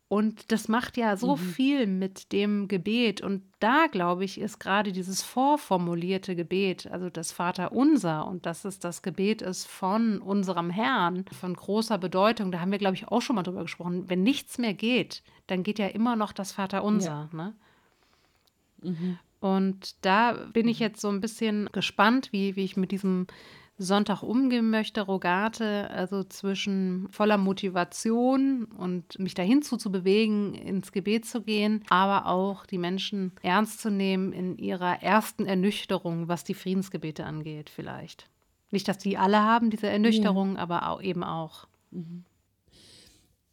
Und 0.08 0.52
das 0.52 0.68
macht 0.68 0.96
ja 0.96 1.18
so 1.18 1.36
mhm. 1.36 1.40
viel 1.40 1.86
mit 1.86 2.32
dem 2.32 2.66
Gebet. 2.66 3.20
Und 3.20 3.42
da, 3.60 3.88
glaube 3.88 4.24
ich, 4.24 4.40
ist 4.40 4.58
gerade 4.58 4.90
dieses 4.90 5.22
vorformulierte 5.22 6.34
Gebet, 6.34 6.86
also 6.90 7.10
das 7.10 7.30
Vater 7.30 7.72
unser 7.72 8.26
und 8.26 8.46
dass 8.46 8.64
es 8.64 8.78
das 8.78 9.02
Gebet 9.02 9.42
ist 9.42 9.66
von 9.66 10.20
unserem 10.20 10.70
Herrn, 10.70 11.26
von 11.38 11.52
großer 11.52 11.98
Bedeutung. 11.98 12.50
Da 12.50 12.60
haben 12.60 12.72
wir, 12.72 12.78
glaube 12.78 12.96
ich, 12.96 13.08
auch 13.08 13.20
schon 13.20 13.36
mal 13.36 13.42
drüber 13.42 13.62
gesprochen. 13.62 14.08
Wenn 14.08 14.22
nichts 14.22 14.56
mehr 14.56 14.72
geht, 14.72 15.22
dann 15.46 15.62
geht 15.62 15.78
ja 15.78 15.88
immer 15.88 16.16
noch 16.16 16.32
das 16.32 16.52
Vater 16.52 16.84
unser. 16.84 17.28
Ja. 17.30 17.36
Ne? 17.36 17.54
Mhm. 18.82 19.18
Und 19.40 19.94
da 20.06 20.32
bin 20.32 20.68
ich 20.68 20.78
jetzt 20.78 21.02
so 21.02 21.08
ein 21.10 21.20
bisschen 21.20 21.68
gespannt, 21.70 22.32
wie, 22.32 22.56
wie 22.56 22.64
ich 22.64 22.78
mit 22.78 22.92
diesem 22.92 23.26
Sonntag 23.78 24.22
umgehen 24.22 24.70
möchte, 24.70 25.02
Rogate, 25.02 25.88
also 25.90 26.24
zwischen 26.24 27.08
voller 27.10 27.38
Motivation 27.38 28.64
und 28.64 29.18
mich 29.18 29.34
dahin 29.34 29.62
zu, 29.62 29.76
zu 29.76 29.92
bewegen, 29.92 30.54
ins 30.54 30.90
Gebet 30.90 31.26
zu 31.26 31.42
gehen, 31.42 31.84
aber 31.88 32.26
auch 32.26 32.66
die 32.66 32.78
Menschen 32.78 33.32
ernst 33.42 33.80
zu 33.80 33.90
nehmen 33.90 34.32
in 34.32 34.58
ihrer 34.58 35.02
ersten 35.02 35.46
Ernüchterung, 35.46 36.28
was 36.28 36.42
die 36.44 36.54
Friedensgebete 36.54 37.24
angeht, 37.24 37.70
vielleicht. 37.70 38.28
Nicht, 38.70 38.88
dass 38.88 38.98
die 38.98 39.16
alle 39.16 39.42
haben, 39.42 39.70
diese 39.70 39.88
Ernüchterung, 39.88 40.56
ja. 40.56 40.62
aber 40.62 40.88
auch, 40.88 41.00
eben 41.00 41.22
auch. 41.22 41.68
Mhm. 41.90 42.24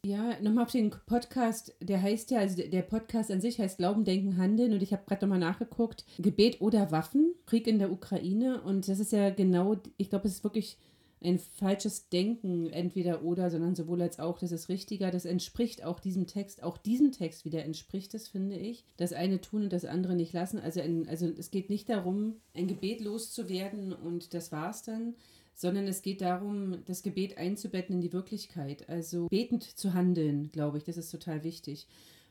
Ja, 0.06 0.40
nochmal 0.40 0.62
auf 0.66 0.70
den 0.70 0.90
Podcast, 0.90 1.74
der 1.80 2.00
heißt 2.00 2.30
ja, 2.30 2.38
also 2.38 2.62
der 2.62 2.82
Podcast 2.82 3.28
an 3.32 3.40
sich 3.40 3.58
heißt 3.58 3.78
Glauben, 3.78 4.04
Denken, 4.04 4.36
Handeln 4.36 4.72
und 4.72 4.80
ich 4.80 4.92
habe 4.92 5.02
gerade 5.04 5.26
nochmal 5.26 5.40
nachgeguckt, 5.40 6.04
Gebet 6.20 6.60
oder 6.60 6.92
Waffen, 6.92 7.34
Krieg 7.44 7.66
in 7.66 7.80
der 7.80 7.90
Ukraine 7.90 8.62
und 8.62 8.86
das 8.86 9.00
ist 9.00 9.10
ja 9.10 9.30
genau, 9.30 9.74
ich 9.96 10.08
glaube, 10.08 10.28
es 10.28 10.34
ist 10.34 10.44
wirklich 10.44 10.78
ein 11.24 11.40
falsches 11.40 12.08
Denken, 12.08 12.70
entweder 12.70 13.24
oder, 13.24 13.50
sondern 13.50 13.74
sowohl 13.74 14.00
als 14.00 14.20
auch, 14.20 14.38
das 14.38 14.52
ist 14.52 14.68
richtiger, 14.68 15.10
das 15.10 15.24
entspricht 15.24 15.82
auch 15.82 15.98
diesem 15.98 16.28
Text, 16.28 16.62
auch 16.62 16.78
diesem 16.78 17.10
Text 17.10 17.44
wieder 17.44 17.64
entspricht 17.64 18.14
es, 18.14 18.28
finde 18.28 18.56
ich. 18.56 18.84
Das 18.98 19.12
eine 19.12 19.40
tun 19.40 19.64
und 19.64 19.72
das 19.72 19.86
andere 19.86 20.14
nicht 20.14 20.32
lassen. 20.32 20.60
Also, 20.60 20.80
ein, 20.80 21.08
also 21.08 21.26
es 21.26 21.50
geht 21.50 21.68
nicht 21.68 21.88
darum, 21.88 22.36
ein 22.54 22.68
Gebet 22.68 23.00
loszuwerden 23.00 23.92
und 23.92 24.34
das 24.34 24.52
war's 24.52 24.84
dann, 24.84 25.14
sondern 25.56 25.88
es 25.88 26.02
geht 26.02 26.20
darum, 26.20 26.84
das 26.84 27.02
Gebet 27.02 27.38
einzubetten 27.38 27.96
in 27.96 28.00
die 28.02 28.12
Wirklichkeit. 28.12 28.88
Also 28.88 29.26
betend 29.28 29.64
zu 29.64 29.94
handeln, 29.94 30.52
glaube 30.52 30.78
ich, 30.78 30.84
das 30.84 30.98
ist 30.98 31.10
total 31.10 31.42
wichtig. 31.42 31.88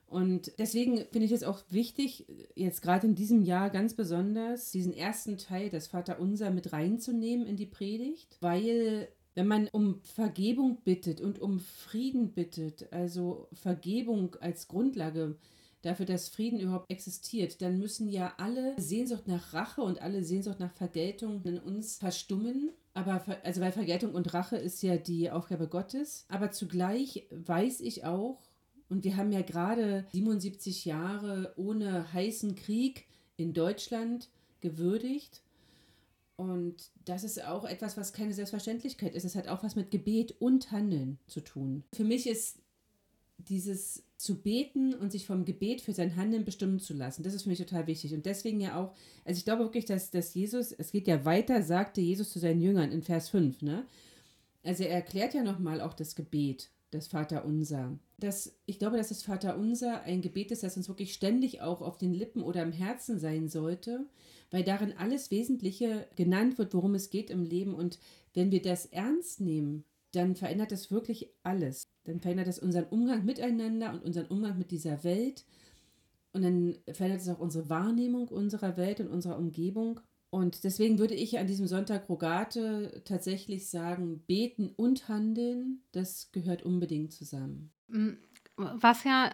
Und 0.08 0.53
deswegen 0.60 0.98
finde 1.12 1.25
ich 1.25 1.32
es 1.32 1.44
auch 1.44 1.60
wichtig, 1.70 2.27
jetzt 2.53 2.84
gerade 2.84 3.08
in 3.08 3.15
diesem 3.15 3.41
Jahr 3.41 3.72
ganz 3.72 3.96
besonders, 3.96 4.72
diesen 4.72 4.94
ersten 4.94 5.39
Teil, 5.39 5.72
das 5.72 5.88
Vaterunser, 5.88 6.51
mit 6.51 6.72
reinzunehmen 6.72 7.48
in 7.48 7.58
die 7.58 7.65
Predigt, 7.65 8.38
weil 8.39 9.10
wenn 9.34 9.48
man 9.48 9.67
um 9.70 10.00
Vergebung 10.03 10.77
bittet 10.84 11.20
und 11.20 11.39
um 11.39 11.60
Frieden 11.60 12.34
bittet, 12.34 12.94
also 12.94 13.48
Vergebung 13.51 14.36
als 14.39 14.67
Grundlage 14.67 15.38
dafür, 15.82 16.05
dass 16.05 16.29
Frieden 16.29 16.60
überhaupt 16.60 16.89
existiert, 16.91 17.62
dann 17.62 17.79
müssen 17.79 18.08
ja 18.08 18.34
alle 18.38 18.79
Sehnsucht 18.79 19.27
nach 19.27 19.53
Rache 19.53 19.82
und 19.82 20.01
alle 20.01 20.24
Sehnsucht 20.24 20.60
nach 20.60 20.72
Vergeltung 20.72 21.41
in 21.44 21.60
uns 21.60 21.98
verstummen. 21.98 22.70
Aber 22.96 23.24
also 23.44 23.62
weil 23.62 23.74
Vergeltung 23.74 24.16
und 24.16 24.34
Rache 24.34 24.56
ist 24.56 24.82
ja 24.82 24.96
die 24.98 25.30
Aufgabe 25.30 25.68
Gottes. 25.68 26.25
Aber 26.30 26.52
zugleich 26.52 27.28
weiß 27.30 27.82
ich 27.82 28.06
auch, 28.06 28.42
und 28.88 29.04
wir 29.04 29.18
haben 29.18 29.32
ja 29.32 29.42
gerade 29.42 30.06
77 30.14 30.86
Jahre 30.86 31.54
ohne 31.58 32.12
heißen 32.14 32.56
Krieg 32.56 33.06
in 33.36 33.54
Deutschland 33.54 34.30
gewürdigt. 34.62 35.42
Und 36.38 36.92
das 37.04 37.24
ist 37.24 37.44
auch 37.44 37.66
etwas, 37.66 37.98
was 37.98 38.14
keine 38.14 38.34
Selbstverständlichkeit 38.34 39.14
ist. 39.14 39.25
Es 39.25 39.36
hat 39.36 39.50
auch 39.50 39.64
was 39.64 39.75
mit 39.75 39.92
Gebet 39.92 40.36
und 40.40 40.72
Handeln 40.72 41.20
zu 41.28 41.42
tun. 41.42 41.84
Für 41.94 42.06
mich 42.06 42.28
ist 42.28 42.60
dieses 43.38 44.04
zu 44.18 44.42
beten 44.42 44.94
und 44.94 45.12
sich 45.12 45.26
vom 45.26 45.46
Gebet 45.46 45.82
für 45.82 45.94
sein 45.94 46.16
Handeln 46.16 46.46
bestimmen 46.46 46.80
zu 46.80 46.94
lassen, 46.94 47.24
das 47.24 47.34
ist 47.34 47.44
für 47.44 47.50
mich 47.50 47.60
total 47.60 47.88
wichtig. 47.88 48.14
Und 48.14 48.26
deswegen 48.26 48.62
ja 48.62 48.80
auch, 48.80 48.94
also 49.26 49.38
ich 49.38 49.46
glaube 49.46 49.64
wirklich, 49.64 49.86
dass, 49.86 50.12
dass 50.12 50.34
Jesus, 50.34 50.72
es 50.72 50.92
geht 50.92 51.08
ja 51.08 51.26
weiter, 51.26 51.62
sagte 51.64 52.02
Jesus 52.02 52.32
zu 52.32 52.40
seinen 52.40 52.62
Jüngern 52.62 52.92
in 52.92 53.02
Vers 53.02 53.30
5, 53.30 53.62
ne? 53.62 53.86
Also 54.64 54.84
er 54.84 54.96
erklärt 54.96 55.34
ja 55.36 55.44
nochmal 55.44 55.80
auch 55.80 55.94
das 55.94 56.16
Gebet 56.16 56.72
das 56.96 57.08
Vaterunser. 57.08 58.00
Das, 58.18 58.58
ich 58.66 58.80
glaube, 58.80 58.98
dass 58.98 59.10
das 59.10 59.24
Vaterunser 59.24 60.02
ein 60.04 60.22
Gebet 60.22 60.52
ist, 60.52 60.64
das 60.64 60.78
uns 60.78 60.88
wirklich 60.88 61.14
ständig 61.14 61.62
auch 61.62 61.82
auf 61.82 61.98
den 61.98 62.14
Lippen 62.14 62.42
oder 62.42 62.64
im 62.64 62.72
Herzen 62.72 63.20
sein 63.20 63.50
sollte, 63.50 64.06
weil 64.52 64.64
darin 64.64 64.94
alles 64.98 65.32
Wesentliche 65.32 66.08
genannt 66.16 66.58
wird, 66.58 66.74
worum 66.74 66.96
es 66.96 67.10
geht 67.10 67.30
im 67.30 67.44
Leben. 67.44 67.76
Und 67.76 68.00
wenn 68.34 68.52
wir 68.52 68.62
das 68.62 68.86
ernst 68.88 69.42
nehmen, 69.42 69.84
dann 70.12 70.36
verändert 70.36 70.72
das 70.72 70.92
wirklich 70.92 71.30
alles. 71.44 71.84
Dann 72.06 72.20
verändert 72.20 72.48
es 72.48 72.60
unseren 72.60 72.86
Umgang 72.86 73.26
miteinander 73.26 73.94
und 73.94 74.04
unseren 74.04 74.28
Umgang 74.28 74.58
mit 74.58 74.72
dieser 74.72 75.04
Welt. 75.04 75.46
Und 76.34 76.44
dann 76.44 76.76
verändert 76.92 77.22
es 77.22 77.30
auch 77.30 77.40
unsere 77.40 77.70
Wahrnehmung 77.70 78.28
unserer 78.28 78.78
Welt 78.78 79.00
und 79.00 79.08
unserer 79.08 79.38
Umgebung. 79.38 80.00
Und 80.30 80.64
deswegen 80.64 81.00
würde 81.00 81.14
ich 81.14 81.40
an 81.40 81.48
diesem 81.48 81.68
Sonntag 81.68 82.10
Rogate 82.10 83.02
tatsächlich 83.06 83.70
sagen, 83.70 84.22
beten 84.28 84.70
und 84.76 85.08
handeln, 85.08 85.82
das 85.94 86.32
gehört 86.34 86.64
unbedingt 86.64 87.14
zusammen. 87.14 87.72
Mm, 87.88 88.16
was 88.58 89.04
ja 89.06 89.32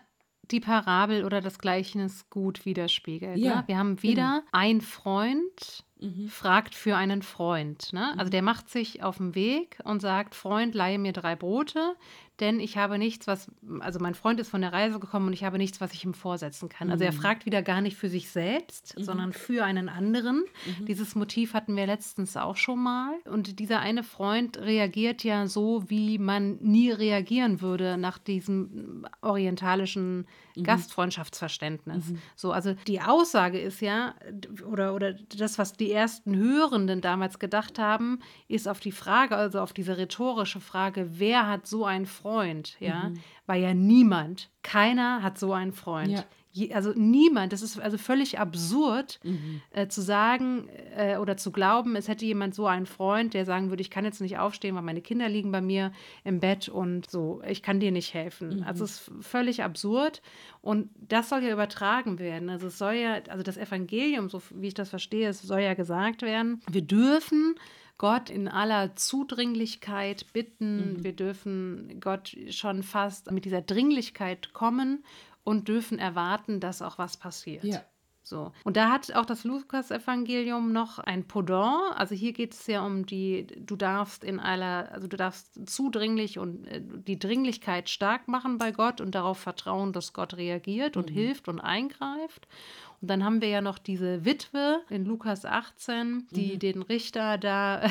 die 0.52 0.60
Parabel 0.60 1.24
oder 1.24 1.42
das 1.42 1.60
Gleichnis 1.60 2.30
gut 2.30 2.66
widerspiegelt. 2.66 3.38
Ja, 3.38 3.62
ne? 3.62 3.64
Wir 3.68 3.78
haben 3.78 4.02
wieder 4.04 4.42
genau. 4.42 4.50
ein 4.52 4.82
Freund, 4.82 5.86
mhm. 6.02 6.28
fragt 6.28 6.76
für 6.76 6.98
einen 6.98 7.22
Freund. 7.22 7.94
Ne? 7.94 8.12
Also 8.18 8.26
mhm. 8.26 8.32
der 8.32 8.42
macht 8.42 8.70
sich 8.70 9.04
auf 9.04 9.18
den 9.18 9.36
Weg 9.36 9.78
und 9.84 10.02
sagt, 10.02 10.36
Freund, 10.36 10.76
leihe 10.76 11.00
mir 11.00 11.14
drei 11.14 11.36
Brote 11.36 11.96
denn 12.42 12.60
ich 12.60 12.76
habe 12.76 12.98
nichts, 12.98 13.28
was, 13.28 13.52
also 13.82 14.00
mein 14.00 14.16
Freund 14.16 14.40
ist 14.40 14.50
von 14.50 14.62
der 14.62 14.74
Reise 14.74 15.00
gekommen 15.00 15.28
und 15.28 15.34
ich 15.34 15.44
habe 15.44 15.60
nichts, 15.60 15.80
was 15.80 15.94
ich 15.94 16.04
ihm 16.04 16.16
vorsetzen 16.16 16.70
kann. 16.70 16.88
Mhm. 16.88 16.94
Also 16.94 17.04
er 17.06 17.12
mhm. 17.12 17.18
fragt 17.18 17.46
wieder 17.46 17.62
gar 17.62 17.82
nicht 17.82 17.96
für 17.96 18.10
sich 18.10 18.32
selbst, 18.32 18.98
mhm. 18.98 19.04
sondern 19.04 19.32
für 19.32 19.64
einen 19.64 19.90
anderen. 19.90 20.44
Mhm. 20.80 20.86
Dieses 20.88 21.14
Motiv 21.14 21.54
hatten 21.54 21.76
wir 21.76 21.86
letztens 21.86 22.36
auch 22.36 22.58
schon 22.58 22.82
mal. 22.82 23.14
Und 23.26 23.60
dieser 23.60 23.80
eine 23.80 24.04
Freund 24.04 24.58
reagiert 24.58 25.24
ja 25.24 25.46
so, 25.46 25.84
wie 25.88 26.18
man 26.18 26.58
nie 26.58 26.90
reagieren 26.90 27.62
würde 27.62 27.98
nach 27.98 28.18
diesem 28.18 29.06
orientalischen. 29.22 30.26
Gastfreundschaftsverständnis. 30.62 32.14
So, 32.36 32.52
also 32.52 32.74
die 32.86 33.00
Aussage 33.00 33.58
ist 33.58 33.80
ja, 33.80 34.16
oder, 34.70 34.94
oder 34.94 35.14
das, 35.14 35.58
was 35.58 35.72
die 35.72 35.91
ersten 35.92 36.36
Hörenden 36.36 37.02
damals 37.02 37.40
gedacht 37.40 37.80
haben, 37.80 38.20
ist 38.48 38.68
auf 38.68 38.80
die 38.80 38.92
Frage, 38.92 39.36
also 39.36 39.60
auf 39.60 39.74
diese 39.74 39.98
rhetorische 39.98 40.60
Frage, 40.60 41.20
wer 41.20 41.48
hat 41.48 41.68
so 41.68 41.86
einen 41.86 42.06
Freund, 42.06 42.78
ja, 42.80 43.10
mhm. 43.10 43.20
war 43.46 43.56
ja 43.56 43.74
niemand. 43.74 44.50
Keiner 44.64 45.24
hat 45.24 45.38
so 45.38 45.54
einen 45.54 45.74
Freund. 45.74 46.12
Ja. 46.12 46.24
Je, 46.54 46.74
also 46.74 46.92
niemand, 46.96 47.54
das 47.54 47.62
ist 47.62 47.80
also 47.80 47.98
völlig 47.98 48.40
absurd 48.40 49.20
mhm. 49.24 49.62
äh, 49.72 49.88
zu 49.88 50.02
sagen 50.02 50.68
äh, 50.96 51.18
oder 51.18 51.38
zu 51.38 51.52
glauben, 51.52 51.96
es 51.96 52.08
hätte 52.08 52.26
jemand 52.26 52.56
so 52.56 52.68
einen 52.68 52.86
Freund, 52.86 53.34
der 53.34 53.46
sagen 53.46 53.70
würde, 53.70 53.82
ich 53.82 53.90
kann 53.90 54.06
jetzt 54.06 54.22
nicht 54.22 54.38
aufstehen, 54.38 54.76
weil 54.76 54.82
meine 54.82 55.02
Kinder 55.02 55.30
liegen 55.30 55.52
bei 55.52 55.62
mir 55.62 55.92
im 56.24 56.40
Bett 56.40 56.68
und 56.68 57.10
so, 57.10 57.42
ich 57.48 57.64
kann 57.64 57.80
dir 57.80 57.92
nicht 57.92 58.14
helfen. 58.14 58.58
Mhm. 58.58 58.64
Also 58.64 58.84
es 58.84 59.08
ist 59.08 59.12
völlig 59.22 59.64
absurd 59.64 60.22
und 60.62 60.90
das 60.96 61.30
soll 61.30 61.44
ja 61.44 61.54
übertragen 61.54 62.20
werden. 62.20 62.50
Also 62.50 62.68
es 62.68 62.78
soll 62.78 62.94
ja, 62.94 63.20
also 63.30 63.44
das 63.44 63.58
Evangelium, 63.58 64.30
so 64.30 64.42
wie 64.52 64.68
ich 64.68 64.74
das 64.74 64.90
verstehe, 64.90 65.30
es 65.30 65.42
soll 65.42 65.62
ja 65.62 65.74
gesagt 65.74 66.22
werden, 66.22 66.62
wir 66.70 66.82
dürfen 66.82 67.56
Gott 68.02 68.32
in 68.32 68.48
aller 68.48 68.96
Zudringlichkeit 68.96 70.26
bitten. 70.34 70.96
Mhm. 70.96 71.04
Wir 71.04 71.14
dürfen 71.14 72.00
Gott 72.00 72.36
schon 72.50 72.82
fast 72.82 73.30
mit 73.30 73.46
dieser 73.46 73.62
Dringlichkeit 73.62 74.54
kommen 74.54 75.04
und 75.44 75.68
dürfen 75.68 76.00
erwarten, 76.00 76.60
dass 76.60 76.82
auch 76.82 76.98
was 76.98 77.18
passiert. 77.18 77.64
Ja. 77.64 77.82
So. 78.24 78.52
Und 78.64 78.78
da 78.78 78.92
hat 78.92 79.14
auch 79.16 79.26
das 79.26 79.44
Lukas-Evangelium 79.44 80.72
noch 80.72 81.00
ein 81.00 81.28
Pendant. 81.28 81.98
Also 81.98 82.14
hier 82.14 82.34
geht 82.34 82.54
es 82.54 82.68
ja 82.68 82.86
um 82.86 83.06
die, 83.06 83.48
du 83.48 83.76
darfst 83.76 84.24
in 84.24 84.40
aller, 84.40 84.92
also 84.92 85.08
du 85.08 85.18
darfst 85.18 85.68
zudringlich 85.68 86.38
und 86.38 86.66
äh, 86.68 86.82
die 86.82 87.18
Dringlichkeit 87.18 87.90
stark 87.90 88.28
machen 88.28 88.60
bei 88.60 88.72
Gott 88.72 89.02
und 89.02 89.16
darauf 89.16 89.40
vertrauen, 89.40 89.92
dass 89.92 90.14
Gott 90.14 90.36
reagiert 90.36 90.98
und 90.98 91.10
mhm. 91.10 91.16
hilft 91.16 91.48
und 91.48 91.60
eingreift. 91.60 92.48
Und 93.02 93.10
dann 93.10 93.24
haben 93.24 93.42
wir 93.42 93.50
ja 93.50 93.62
noch 93.62 93.80
diese 93.80 94.26
Witwe 94.26 94.82
in 94.90 95.06
Lukas 95.06 95.44
18, 95.44 96.28
die 96.32 96.54
mhm. 96.54 96.60
den 96.60 96.82
Richter 96.84 97.40
da 97.40 97.90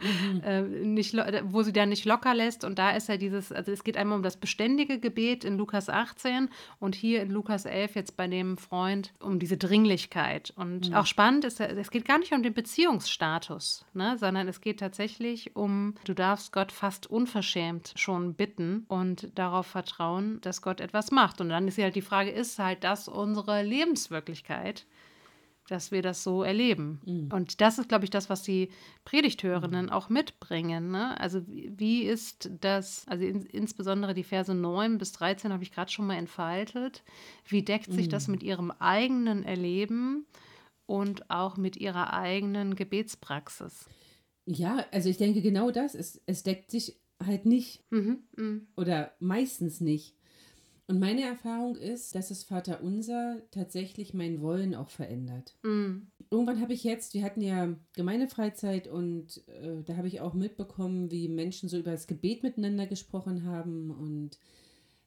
mhm. 0.00 0.40
äh, 0.42 0.62
nicht, 0.62 1.14
wo 1.44 1.62
sie 1.62 1.74
da 1.74 1.84
nicht 1.84 2.06
locker 2.06 2.34
lässt. 2.34 2.64
Und 2.64 2.78
da 2.78 2.90
ist 2.90 3.08
ja 3.08 3.18
dieses, 3.18 3.52
also 3.52 3.70
es 3.70 3.84
geht 3.84 3.98
einmal 3.98 4.16
um 4.16 4.22
das 4.22 4.38
beständige 4.38 4.98
Gebet 4.98 5.44
in 5.44 5.58
Lukas 5.58 5.90
18 5.90 6.48
und 6.80 6.94
hier 6.94 7.20
in 7.20 7.30
Lukas 7.30 7.66
11 7.66 7.96
jetzt 7.96 8.16
bei 8.16 8.26
dem 8.28 8.56
Freund 8.56 9.12
um 9.20 9.38
diese 9.38 9.58
Dringlichkeit. 9.58 10.54
Und 10.56 10.88
mhm. 10.88 10.94
auch 10.94 11.06
spannend 11.06 11.44
ist, 11.44 11.60
es 11.60 11.90
geht 11.90 12.06
gar 12.06 12.18
nicht 12.18 12.32
um 12.32 12.42
den 12.42 12.54
Beziehungsstatus, 12.54 13.84
ne, 13.92 14.16
sondern 14.16 14.48
es 14.48 14.62
geht 14.62 14.80
tatsächlich 14.80 15.54
um, 15.54 15.94
du 16.04 16.14
darfst 16.14 16.52
Gott 16.52 16.72
fast 16.72 17.06
unverschämt 17.10 17.92
schon 17.96 18.32
bitten 18.32 18.86
und 18.88 19.28
darauf 19.34 19.66
vertrauen, 19.66 20.40
dass 20.40 20.62
Gott 20.62 20.80
etwas 20.80 21.10
macht. 21.10 21.42
Und 21.42 21.50
dann 21.50 21.68
ist 21.68 21.76
ja 21.76 21.84
halt 21.84 21.96
die 21.96 22.00
Frage, 22.00 22.30
ist 22.30 22.58
halt 22.58 22.84
das 22.84 23.06
unsere 23.06 23.62
Lebenswirklichkeit? 23.62 24.45
Möglichkeit, 24.46 24.86
dass 25.68 25.90
wir 25.90 26.00
das 26.00 26.22
so 26.22 26.44
erleben. 26.44 27.00
Mhm. 27.04 27.28
Und 27.32 27.60
das 27.60 27.78
ist, 27.78 27.88
glaube 27.88 28.04
ich, 28.04 28.10
das, 28.10 28.30
was 28.30 28.42
die 28.44 28.70
Predigthörenden 29.04 29.86
mhm. 29.86 29.92
auch 29.92 30.08
mitbringen. 30.08 30.92
Ne? 30.92 31.18
Also 31.20 31.42
wie 31.46 32.02
ist 32.02 32.50
das, 32.60 33.04
also 33.08 33.24
in, 33.24 33.42
insbesondere 33.46 34.14
die 34.14 34.22
Verse 34.22 34.54
9 34.54 34.98
bis 34.98 35.12
13 35.12 35.52
habe 35.52 35.64
ich 35.64 35.72
gerade 35.72 35.90
schon 35.90 36.06
mal 36.06 36.16
entfaltet. 36.16 37.02
Wie 37.48 37.62
deckt 37.62 37.92
sich 37.92 38.06
mhm. 38.06 38.10
das 38.10 38.28
mit 38.28 38.44
ihrem 38.44 38.70
eigenen 38.70 39.42
Erleben 39.42 40.26
und 40.86 41.30
auch 41.30 41.56
mit 41.56 41.76
ihrer 41.76 42.12
eigenen 42.12 42.76
Gebetspraxis? 42.76 43.88
Ja, 44.48 44.86
also 44.92 45.08
ich 45.08 45.16
denke 45.16 45.42
genau 45.42 45.72
das. 45.72 45.96
Es, 45.96 46.22
es 46.26 46.44
deckt 46.44 46.70
sich 46.70 47.00
halt 47.24 47.44
nicht. 47.44 47.82
Mhm, 47.90 48.20
mh. 48.36 48.60
Oder 48.76 49.16
meistens 49.18 49.80
nicht. 49.80 50.14
Und 50.88 51.00
meine 51.00 51.22
Erfahrung 51.22 51.74
ist, 51.74 52.14
dass 52.14 52.28
das 52.28 52.44
Vaterunser 52.44 53.42
tatsächlich 53.50 54.14
mein 54.14 54.40
Wollen 54.40 54.74
auch 54.74 54.90
verändert. 54.90 55.56
Mm. 55.64 56.06
Irgendwann 56.30 56.60
habe 56.60 56.74
ich 56.74 56.84
jetzt, 56.84 57.14
wir 57.14 57.24
hatten 57.24 57.40
ja 57.40 57.74
Gemeindefreizeit 57.94 58.86
und 58.86 59.42
äh, 59.48 59.82
da 59.84 59.96
habe 59.96 60.06
ich 60.06 60.20
auch 60.20 60.34
mitbekommen, 60.34 61.10
wie 61.10 61.28
Menschen 61.28 61.68
so 61.68 61.78
über 61.78 61.90
das 61.90 62.06
Gebet 62.06 62.44
miteinander 62.44 62.86
gesprochen 62.86 63.44
haben 63.44 63.90
und 63.90 64.38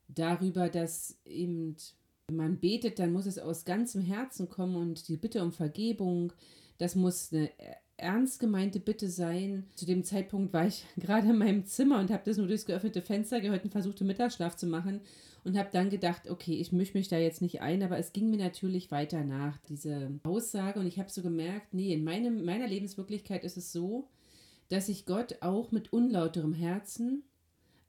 darüber, 0.10 0.70
dass 0.70 1.18
eben 1.26 1.76
wenn 2.28 2.36
man 2.36 2.60
betet, 2.60 3.00
dann 3.00 3.12
muss 3.12 3.26
es 3.26 3.40
aus 3.40 3.66
ganzem 3.66 4.02
Herzen 4.02 4.50
kommen 4.50 4.76
und 4.76 5.08
die 5.08 5.18
Bitte 5.18 5.42
um 5.44 5.52
Vergebung, 5.52 6.32
das 6.78 6.96
muss 6.96 7.34
eine 7.34 7.50
ernst 7.98 8.40
gemeinte 8.40 8.80
Bitte 8.80 9.10
sein. 9.10 9.66
Zu 9.76 9.86
dem 9.86 10.04
Zeitpunkt 10.04 10.54
war 10.54 10.68
ich 10.68 10.86
gerade 10.98 11.30
in 11.30 11.38
meinem 11.38 11.66
Zimmer 11.66 12.00
und 12.00 12.12
habe 12.12 12.24
das 12.26 12.38
nur 12.38 12.48
durchs 12.48 12.66
geöffnete 12.66 13.02
Fenster 13.02 13.40
gehört 13.42 13.64
und 13.64 13.72
versuchte 13.72 14.04
Mittagsschlaf 14.04 14.56
zu 14.56 14.68
machen 14.68 15.02
und 15.44 15.58
habe 15.58 15.70
dann 15.72 15.90
gedacht, 15.90 16.30
okay, 16.30 16.56
ich 16.56 16.72
mische 16.72 16.98
mich 16.98 17.08
da 17.08 17.18
jetzt 17.18 17.42
nicht 17.42 17.62
ein, 17.62 17.84
aber 17.84 17.98
es 17.98 18.14
ging 18.14 18.30
mir 18.30 18.38
natürlich 18.38 18.92
weiter 18.92 19.24
nach, 19.24 19.58
diese 19.70 20.20
Aussage 20.24 20.80
und 20.80 20.88
ich 20.88 21.00
habe 21.00 21.10
so 21.10 21.22
gemerkt, 21.22 21.74
nee, 21.74 21.94
in 21.94 22.04
meinem, 22.04 22.46
meiner 22.46 22.68
Lebenswirklichkeit 22.68 23.44
ist 23.44 23.58
es 23.58 23.72
so, 23.72 24.08
dass 24.70 24.90
ich 24.90 25.06
Gott 25.06 25.38
auch 25.42 25.72
mit 25.72 25.92
unlauterem 25.94 26.54
Herzen, 26.54 27.24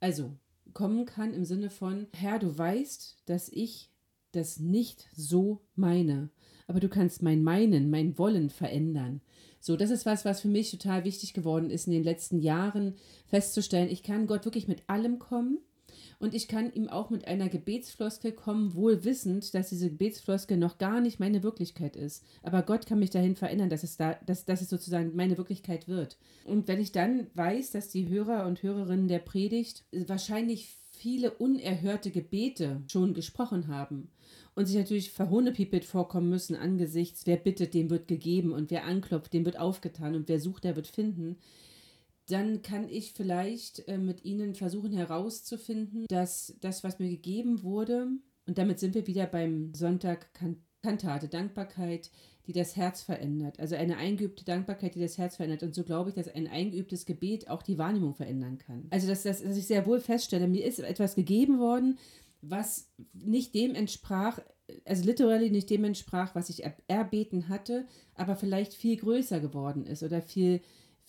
also 0.00 0.32
kommen 0.72 1.04
kann 1.04 1.34
im 1.34 1.44
Sinne 1.44 1.70
von, 1.70 2.06
Herr, 2.16 2.38
du 2.38 2.56
weißt, 2.56 3.22
dass 3.26 3.48
ich 3.48 3.90
das 4.32 4.60
nicht 4.60 5.08
so 5.14 5.60
meine, 5.74 6.30
aber 6.66 6.80
du 6.80 6.88
kannst 6.88 7.22
mein 7.22 7.42
Meinen, 7.42 7.90
mein 7.90 8.16
Wollen 8.16 8.48
verändern. 8.48 9.20
So, 9.58 9.76
das 9.76 9.90
ist 9.90 10.06
was, 10.06 10.24
was 10.24 10.40
für 10.40 10.48
mich 10.48 10.70
total 10.70 11.04
wichtig 11.04 11.34
geworden 11.34 11.68
ist 11.68 11.86
in 11.86 11.92
den 11.92 12.04
letzten 12.04 12.38
Jahren 12.38 12.94
festzustellen, 13.26 13.90
ich 13.90 14.02
kann 14.02 14.26
Gott 14.26 14.44
wirklich 14.44 14.68
mit 14.68 14.88
allem 14.88 15.18
kommen 15.18 15.58
und 16.20 16.34
ich 16.34 16.48
kann 16.48 16.72
ihm 16.74 16.88
auch 16.88 17.08
mit 17.08 17.26
einer 17.26 17.48
Gebetsfloskel 17.48 18.32
kommen, 18.32 18.74
wohl 18.74 19.04
wissend, 19.04 19.54
dass 19.54 19.70
diese 19.70 19.88
Gebetsfloskel 19.88 20.58
noch 20.58 20.76
gar 20.76 21.00
nicht 21.00 21.18
meine 21.18 21.42
Wirklichkeit 21.42 21.96
ist. 21.96 22.24
Aber 22.42 22.62
Gott 22.62 22.86
kann 22.86 22.98
mich 22.98 23.08
dahin 23.08 23.36
verändern, 23.36 23.70
dass 23.70 23.82
es 23.82 23.96
da, 23.96 24.14
dass, 24.26 24.44
dass 24.44 24.60
es 24.60 24.68
sozusagen 24.68 25.16
meine 25.16 25.38
Wirklichkeit 25.38 25.88
wird. 25.88 26.18
Und 26.44 26.68
wenn 26.68 26.78
ich 26.78 26.92
dann 26.92 27.26
weiß, 27.34 27.70
dass 27.70 27.88
die 27.88 28.08
Hörer 28.08 28.46
und 28.46 28.62
Hörerinnen 28.62 29.08
der 29.08 29.18
Predigt 29.18 29.84
wahrscheinlich 29.92 30.76
viele 30.90 31.30
unerhörte 31.30 32.10
Gebete 32.10 32.82
schon 32.86 33.14
gesprochen 33.14 33.68
haben 33.68 34.10
und 34.54 34.66
sich 34.66 34.76
natürlich 34.76 35.12
verhohnepiepelt 35.12 35.86
vorkommen 35.86 36.28
müssen 36.28 36.54
angesichts, 36.54 37.22
wer 37.24 37.38
bittet, 37.38 37.72
dem 37.72 37.88
wird 37.88 38.08
gegeben 38.08 38.52
und 38.52 38.70
wer 38.70 38.84
anklopft, 38.84 39.32
dem 39.32 39.46
wird 39.46 39.58
aufgetan 39.58 40.14
und 40.14 40.28
wer 40.28 40.38
sucht, 40.38 40.64
der 40.64 40.76
wird 40.76 40.86
finden, 40.86 41.38
dann 42.30 42.62
kann 42.62 42.88
ich 42.88 43.12
vielleicht 43.12 43.86
äh, 43.88 43.98
mit 43.98 44.24
ihnen 44.24 44.54
versuchen 44.54 44.92
herauszufinden, 44.92 46.06
dass 46.08 46.56
das, 46.60 46.84
was 46.84 46.98
mir 46.98 47.08
gegeben 47.08 47.62
wurde, 47.62 48.08
und 48.46 48.58
damit 48.58 48.80
sind 48.80 48.94
wir 48.94 49.06
wieder 49.06 49.26
beim 49.26 49.72
Sonntag 49.74 50.28
Kantate, 50.82 51.28
Dankbarkeit, 51.28 52.10
die 52.46 52.52
das 52.52 52.74
Herz 52.74 53.02
verändert. 53.02 53.60
Also 53.60 53.76
eine 53.76 53.96
eingeübte 53.96 54.44
Dankbarkeit, 54.44 54.94
die 54.94 55.00
das 55.00 55.18
Herz 55.18 55.36
verändert. 55.36 55.62
Und 55.62 55.74
so 55.74 55.84
glaube 55.84 56.10
ich, 56.10 56.16
dass 56.16 56.26
ein 56.26 56.48
eingeübtes 56.48 57.06
Gebet 57.06 57.48
auch 57.48 57.62
die 57.62 57.78
Wahrnehmung 57.78 58.14
verändern 58.14 58.58
kann. 58.58 58.86
Also, 58.90 59.06
dass, 59.06 59.22
dass, 59.22 59.42
dass 59.42 59.56
ich 59.56 59.66
sehr 59.66 59.86
wohl 59.86 60.00
feststelle, 60.00 60.48
mir 60.48 60.64
ist 60.64 60.80
etwas 60.80 61.14
gegeben 61.14 61.60
worden, 61.60 61.98
was 62.42 62.90
nicht 63.12 63.54
dem 63.54 63.74
entsprach, 63.74 64.40
also 64.84 65.04
literally 65.04 65.50
nicht 65.50 65.70
dem 65.70 65.84
entsprach, 65.84 66.34
was 66.34 66.48
ich 66.48 66.64
erbeten 66.88 67.48
hatte, 67.48 67.86
aber 68.14 68.34
vielleicht 68.34 68.74
viel 68.74 68.96
größer 68.96 69.40
geworden 69.40 69.84
ist 69.84 70.02
oder 70.02 70.22
viel, 70.22 70.60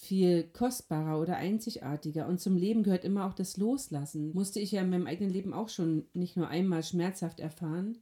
viel 0.01 0.43
kostbarer 0.51 1.21
oder 1.21 1.37
einzigartiger. 1.37 2.27
Und 2.27 2.41
zum 2.41 2.57
Leben 2.57 2.81
gehört 2.81 3.05
immer 3.05 3.27
auch 3.27 3.33
das 3.33 3.57
Loslassen. 3.57 4.33
Musste 4.33 4.59
ich 4.59 4.71
ja 4.71 4.81
in 4.81 4.89
meinem 4.89 5.05
eigenen 5.05 5.31
Leben 5.31 5.53
auch 5.53 5.69
schon 5.69 6.05
nicht 6.13 6.35
nur 6.35 6.47
einmal 6.47 6.81
schmerzhaft 6.81 7.39
erfahren. 7.39 7.99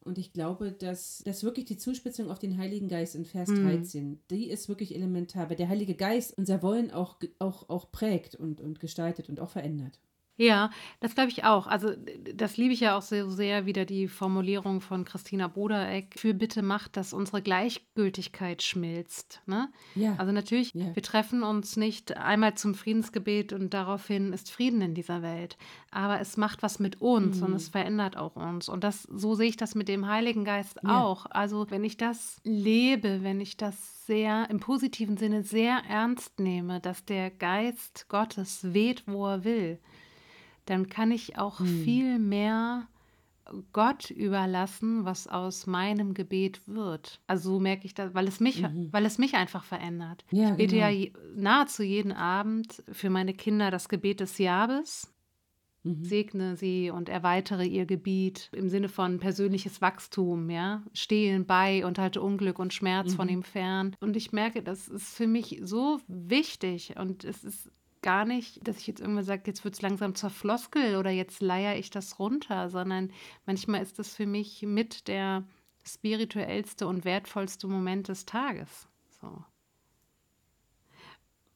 Und 0.00 0.18
ich 0.18 0.34
glaube, 0.34 0.72
dass, 0.72 1.22
dass 1.24 1.42
wirklich 1.42 1.64
die 1.64 1.78
Zuspitzung 1.78 2.30
auf 2.30 2.38
den 2.38 2.58
Heiligen 2.58 2.88
Geist 2.88 3.14
in 3.14 3.24
Vers 3.24 3.48
mhm. 3.48 3.64
13, 3.64 4.20
die 4.30 4.50
ist 4.50 4.68
wirklich 4.68 4.94
elementar, 4.94 5.48
weil 5.48 5.56
der 5.56 5.70
Heilige 5.70 5.94
Geist 5.94 6.36
unser 6.36 6.62
Wollen 6.62 6.90
auch, 6.90 7.16
auch, 7.38 7.70
auch 7.70 7.90
prägt 7.90 8.34
und, 8.34 8.60
und 8.60 8.78
gestaltet 8.78 9.30
und 9.30 9.40
auch 9.40 9.48
verändert. 9.48 9.98
Ja, 10.36 10.70
das 10.98 11.14
glaube 11.14 11.30
ich 11.30 11.44
auch. 11.44 11.68
Also, 11.68 11.92
das 12.34 12.56
liebe 12.56 12.72
ich 12.74 12.80
ja 12.80 12.96
auch 12.98 13.02
so 13.02 13.30
sehr, 13.30 13.66
wieder 13.66 13.84
die 13.84 14.08
Formulierung 14.08 14.80
von 14.80 15.04
Christina 15.04 15.46
Bodereck: 15.46 16.14
„Für 16.18 16.34
bitte 16.34 16.62
macht, 16.62 16.96
dass 16.96 17.12
unsere 17.12 17.40
Gleichgültigkeit 17.40 18.60
schmilzt“, 18.62 19.42
ne? 19.46 19.70
Ja, 19.94 20.14
Also, 20.16 20.32
natürlich, 20.32 20.72
ja. 20.72 20.92
wir 20.92 21.02
treffen 21.04 21.44
uns 21.44 21.76
nicht 21.76 22.16
einmal 22.16 22.54
zum 22.54 22.74
Friedensgebet 22.74 23.52
und 23.52 23.74
daraufhin 23.74 24.32
ist 24.32 24.50
Frieden 24.50 24.80
in 24.80 24.94
dieser 24.94 25.22
Welt. 25.22 25.56
Aber 25.92 26.20
es 26.20 26.36
macht 26.36 26.64
was 26.64 26.80
mit 26.80 27.00
uns 27.00 27.40
und 27.40 27.52
es 27.52 27.68
mhm. 27.68 27.72
verändert 27.72 28.16
auch 28.16 28.34
uns. 28.34 28.68
Und 28.68 28.82
das 28.82 29.02
so 29.04 29.34
sehe 29.36 29.48
ich 29.48 29.56
das 29.56 29.76
mit 29.76 29.86
dem 29.88 30.08
Heiligen 30.08 30.44
Geist 30.44 30.80
Ja. 30.82 30.88
auch. 30.88 31.26
Also, 31.30 31.70
wenn 31.70 31.84
ich 31.84 31.96
das 31.96 32.38
lebe, 32.42 33.22
wenn 33.22 33.40
ich 33.40 33.56
das 33.56 34.04
sehr 34.06 34.50
im 34.50 34.58
positiven 34.60 35.16
Sinne 35.16 35.44
sehr 35.44 35.82
ernst 35.88 36.40
nehme, 36.40 36.80
dass 36.80 37.04
der 37.04 37.30
Geist 37.30 38.06
Gottes 38.08 38.72
weht, 38.74 39.04
wo 39.06 39.26
er 39.28 39.44
will 39.44 39.78
dann 40.66 40.88
kann 40.88 41.10
ich 41.10 41.38
auch 41.38 41.60
mhm. 41.60 41.84
viel 41.84 42.18
mehr 42.18 42.88
Gott 43.72 44.10
überlassen, 44.10 45.04
was 45.04 45.28
aus 45.28 45.66
meinem 45.66 46.14
Gebet 46.14 46.66
wird. 46.66 47.20
Also 47.26 47.54
so 47.54 47.60
merke 47.60 47.84
ich 47.84 47.94
das, 47.94 48.14
weil 48.14 48.26
es 48.26 48.40
mich, 48.40 48.62
mhm. 48.62 48.88
weil 48.90 49.04
es 49.04 49.18
mich 49.18 49.34
einfach 49.34 49.64
verändert. 49.64 50.24
Ja, 50.30 50.50
ich 50.50 50.56
bete 50.56 50.76
genau. 50.76 50.88
ja 50.88 51.08
nahezu 51.36 51.82
jeden 51.82 52.12
Abend 52.12 52.82
für 52.90 53.10
meine 53.10 53.34
Kinder 53.34 53.70
das 53.70 53.88
Gebet 53.88 54.20
des 54.20 54.38
Jahres. 54.38 55.12
Mhm. 55.82 56.04
Segne 56.04 56.56
sie 56.56 56.90
und 56.90 57.10
erweitere 57.10 57.66
ihr 57.66 57.84
Gebiet 57.84 58.48
im 58.52 58.70
Sinne 58.70 58.88
von 58.88 59.18
persönliches 59.20 59.82
Wachstum, 59.82 60.48
ja. 60.48 60.82
Stehen 60.94 61.44
bei 61.44 61.84
und 61.84 61.98
halte 61.98 62.22
Unglück 62.22 62.58
und 62.58 62.72
Schmerz 62.72 63.12
mhm. 63.12 63.16
von 63.16 63.28
ihm 63.28 63.42
fern. 63.42 63.94
Und 64.00 64.16
ich 64.16 64.32
merke, 64.32 64.62
das 64.62 64.88
ist 64.88 65.14
für 65.14 65.26
mich 65.26 65.60
so 65.62 66.00
wichtig 66.08 66.94
und 66.98 67.24
es 67.24 67.44
ist 67.44 67.70
gar 68.04 68.26
nicht, 68.26 68.68
dass 68.68 68.78
ich 68.78 68.86
jetzt 68.86 69.00
irgendwann 69.00 69.24
sage, 69.24 69.44
jetzt 69.46 69.64
wird 69.64 69.74
es 69.74 69.82
langsam 69.82 70.14
zur 70.14 70.28
Floskel 70.28 70.96
oder 70.96 71.10
jetzt 71.10 71.40
leier 71.40 71.76
ich 71.78 71.88
das 71.88 72.18
runter, 72.18 72.68
sondern 72.68 73.10
manchmal 73.46 73.80
ist 73.82 73.98
das 73.98 74.14
für 74.14 74.26
mich 74.26 74.60
mit 74.60 75.08
der 75.08 75.42
spirituellste 75.84 76.86
und 76.86 77.06
wertvollste 77.06 77.66
Moment 77.66 78.08
des 78.08 78.26
Tages. 78.26 78.86
So. 79.20 79.42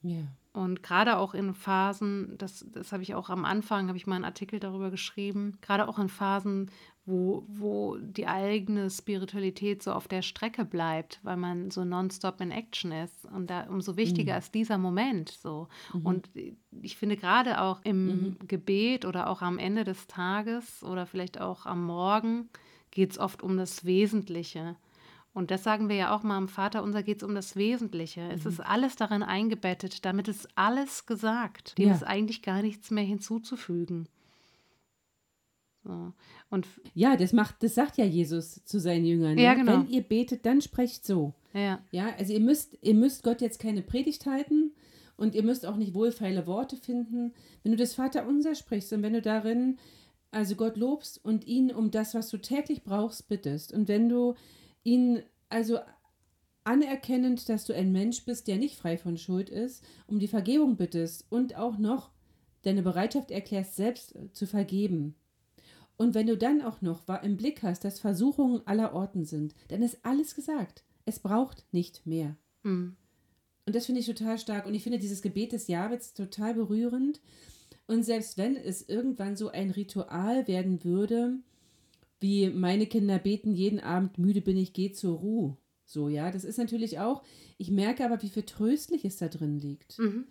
Ja. 0.02 0.22
Und 0.58 0.82
gerade 0.82 1.18
auch 1.18 1.34
in 1.34 1.54
Phasen, 1.54 2.34
das, 2.36 2.66
das 2.72 2.90
habe 2.90 3.04
ich 3.04 3.14
auch 3.14 3.30
am 3.30 3.44
Anfang, 3.44 3.86
habe 3.86 3.96
ich 3.96 4.08
mal 4.08 4.16
einen 4.16 4.24
Artikel 4.24 4.58
darüber 4.58 4.90
geschrieben, 4.90 5.56
gerade 5.60 5.86
auch 5.86 6.00
in 6.00 6.08
Phasen, 6.08 6.68
wo, 7.06 7.44
wo 7.46 7.96
die 7.96 8.26
eigene 8.26 8.90
Spiritualität 8.90 9.84
so 9.84 9.92
auf 9.92 10.08
der 10.08 10.20
Strecke 10.20 10.64
bleibt, 10.64 11.20
weil 11.22 11.36
man 11.36 11.70
so 11.70 11.84
nonstop 11.84 12.40
in 12.40 12.50
Action 12.50 12.90
ist. 12.90 13.24
Und 13.26 13.50
da 13.50 13.68
umso 13.68 13.96
wichtiger 13.96 14.32
mhm. 14.32 14.38
ist 14.40 14.54
dieser 14.56 14.78
Moment 14.78 15.28
so. 15.28 15.68
Mhm. 15.94 16.06
Und 16.06 16.30
ich 16.82 16.96
finde 16.96 17.16
gerade 17.16 17.60
auch 17.60 17.80
im 17.84 18.06
mhm. 18.06 18.36
Gebet 18.48 19.04
oder 19.04 19.30
auch 19.30 19.42
am 19.42 19.58
Ende 19.58 19.84
des 19.84 20.08
Tages 20.08 20.82
oder 20.82 21.06
vielleicht 21.06 21.40
auch 21.40 21.66
am 21.66 21.86
Morgen 21.86 22.48
geht 22.90 23.12
es 23.12 23.18
oft 23.18 23.44
um 23.44 23.56
das 23.56 23.84
Wesentliche. 23.84 24.74
Und 25.38 25.52
das 25.52 25.62
sagen 25.62 25.88
wir 25.88 25.94
ja 25.94 26.16
auch 26.16 26.24
mal 26.24 26.36
am 26.36 26.48
Vater 26.48 26.82
unser 26.82 27.04
geht 27.04 27.18
es 27.18 27.22
um 27.22 27.32
das 27.32 27.54
Wesentliche. 27.54 28.22
Es 28.34 28.42
mhm. 28.42 28.50
ist 28.50 28.60
alles 28.60 28.96
darin 28.96 29.22
eingebettet, 29.22 30.04
damit 30.04 30.26
ist 30.26 30.48
alles 30.56 31.06
gesagt. 31.06 31.78
Dem 31.78 31.90
ja. 31.90 31.94
ist 31.94 32.02
eigentlich 32.02 32.42
gar 32.42 32.60
nichts 32.60 32.90
mehr 32.90 33.04
hinzuzufügen. 33.04 34.08
So. 35.84 36.12
Und 36.50 36.66
ja, 36.92 37.16
das 37.16 37.32
macht, 37.32 37.62
das 37.62 37.76
sagt 37.76 37.98
ja 37.98 38.04
Jesus 38.04 38.64
zu 38.64 38.80
seinen 38.80 39.04
Jüngern. 39.04 39.38
Ja, 39.38 39.54
ne? 39.54 39.60
genau. 39.60 39.72
Wenn 39.74 39.88
ihr 39.88 40.02
betet, 40.02 40.44
dann 40.44 40.60
sprecht 40.60 41.06
so. 41.06 41.34
Ja. 41.54 41.84
Ja, 41.92 42.12
also 42.18 42.32
ihr 42.32 42.40
müsst, 42.40 42.76
ihr 42.82 42.94
müsst 42.94 43.22
Gott 43.22 43.40
jetzt 43.40 43.60
keine 43.60 43.82
Predigt 43.82 44.26
halten 44.26 44.72
und 45.16 45.36
ihr 45.36 45.44
müsst 45.44 45.66
auch 45.66 45.76
nicht 45.76 45.94
wohlfeile 45.94 46.48
Worte 46.48 46.76
finden. 46.76 47.32
Wenn 47.62 47.70
du 47.70 47.78
das 47.78 47.94
Vaterunser 47.94 48.56
sprichst 48.56 48.92
und 48.92 49.04
wenn 49.04 49.12
du 49.12 49.22
darin 49.22 49.78
also 50.32 50.56
Gott 50.56 50.76
lobst 50.76 51.24
und 51.24 51.46
ihn 51.46 51.70
um 51.70 51.92
das, 51.92 52.14
was 52.14 52.28
du 52.28 52.38
täglich 52.38 52.82
brauchst, 52.82 53.28
bittest 53.28 53.72
und 53.72 53.86
wenn 53.86 54.08
du 54.08 54.34
ihn 54.88 55.22
also 55.48 55.78
anerkennend, 56.64 57.48
dass 57.48 57.64
du 57.64 57.74
ein 57.74 57.92
Mensch 57.92 58.24
bist, 58.24 58.48
der 58.48 58.58
nicht 58.58 58.76
frei 58.76 58.98
von 58.98 59.16
Schuld 59.16 59.48
ist, 59.48 59.84
um 60.06 60.18
die 60.18 60.28
Vergebung 60.28 60.76
bittest 60.76 61.26
und 61.30 61.56
auch 61.56 61.78
noch 61.78 62.10
deine 62.62 62.82
Bereitschaft 62.82 63.30
erklärst, 63.30 63.76
selbst 63.76 64.14
zu 64.32 64.46
vergeben, 64.46 65.14
und 65.98 66.14
wenn 66.14 66.28
du 66.28 66.38
dann 66.38 66.62
auch 66.62 66.80
noch 66.80 67.02
im 67.22 67.36
Blick 67.36 67.62
hast, 67.64 67.84
dass 67.84 67.98
Versuchungen 67.98 68.62
aller 68.66 68.94
Orten 68.94 69.24
sind, 69.24 69.54
dann 69.66 69.82
ist 69.82 69.98
alles 70.04 70.36
gesagt. 70.36 70.84
Es 71.04 71.18
braucht 71.18 71.66
nicht 71.72 72.06
mehr. 72.06 72.36
Mhm. 72.62 72.96
Und 73.66 73.74
das 73.74 73.86
finde 73.86 74.00
ich 74.00 74.06
total 74.06 74.38
stark. 74.38 74.64
Und 74.64 74.74
ich 74.74 74.84
finde 74.84 75.00
dieses 75.00 75.22
Gebet 75.22 75.52
des 75.52 75.66
Jahres 75.66 76.14
total 76.14 76.54
berührend. 76.54 77.20
Und 77.88 78.04
selbst 78.04 78.38
wenn 78.38 78.54
es 78.54 78.88
irgendwann 78.88 79.36
so 79.36 79.48
ein 79.48 79.70
Ritual 79.70 80.46
werden 80.46 80.84
würde, 80.84 81.38
wie 82.20 82.48
meine 82.50 82.86
Kinder 82.86 83.18
beten 83.18 83.54
jeden 83.54 83.80
Abend, 83.80 84.18
müde 84.18 84.40
bin 84.40 84.56
ich, 84.56 84.72
geh 84.72 84.92
zur 84.92 85.18
Ruhe. 85.18 85.56
So, 85.84 86.08
ja, 86.08 86.30
das 86.30 86.44
ist 86.44 86.58
natürlich 86.58 86.98
auch, 86.98 87.22
ich 87.56 87.70
merke 87.70 88.04
aber, 88.04 88.22
wie 88.22 88.28
viel 88.28 88.42
Tröstliches 88.42 89.16
da 89.16 89.28
drin 89.28 89.58
liegt. 89.58 89.98
Mhm 89.98 90.26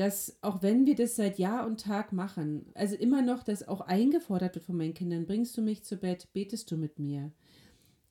dass 0.00 0.38
auch 0.40 0.62
wenn 0.62 0.86
wir 0.86 0.94
das 0.94 1.16
seit 1.16 1.38
Jahr 1.38 1.66
und 1.66 1.80
Tag 1.80 2.14
machen, 2.14 2.64
also 2.74 2.96
immer 2.96 3.20
noch 3.20 3.42
das 3.42 3.68
auch 3.68 3.82
eingefordert 3.82 4.54
wird 4.54 4.64
von 4.64 4.78
meinen 4.78 4.94
Kindern, 4.94 5.26
bringst 5.26 5.54
du 5.58 5.60
mich 5.60 5.84
zu 5.84 5.98
Bett, 5.98 6.28
betest 6.32 6.70
du 6.70 6.78
mit 6.78 6.98
mir, 6.98 7.32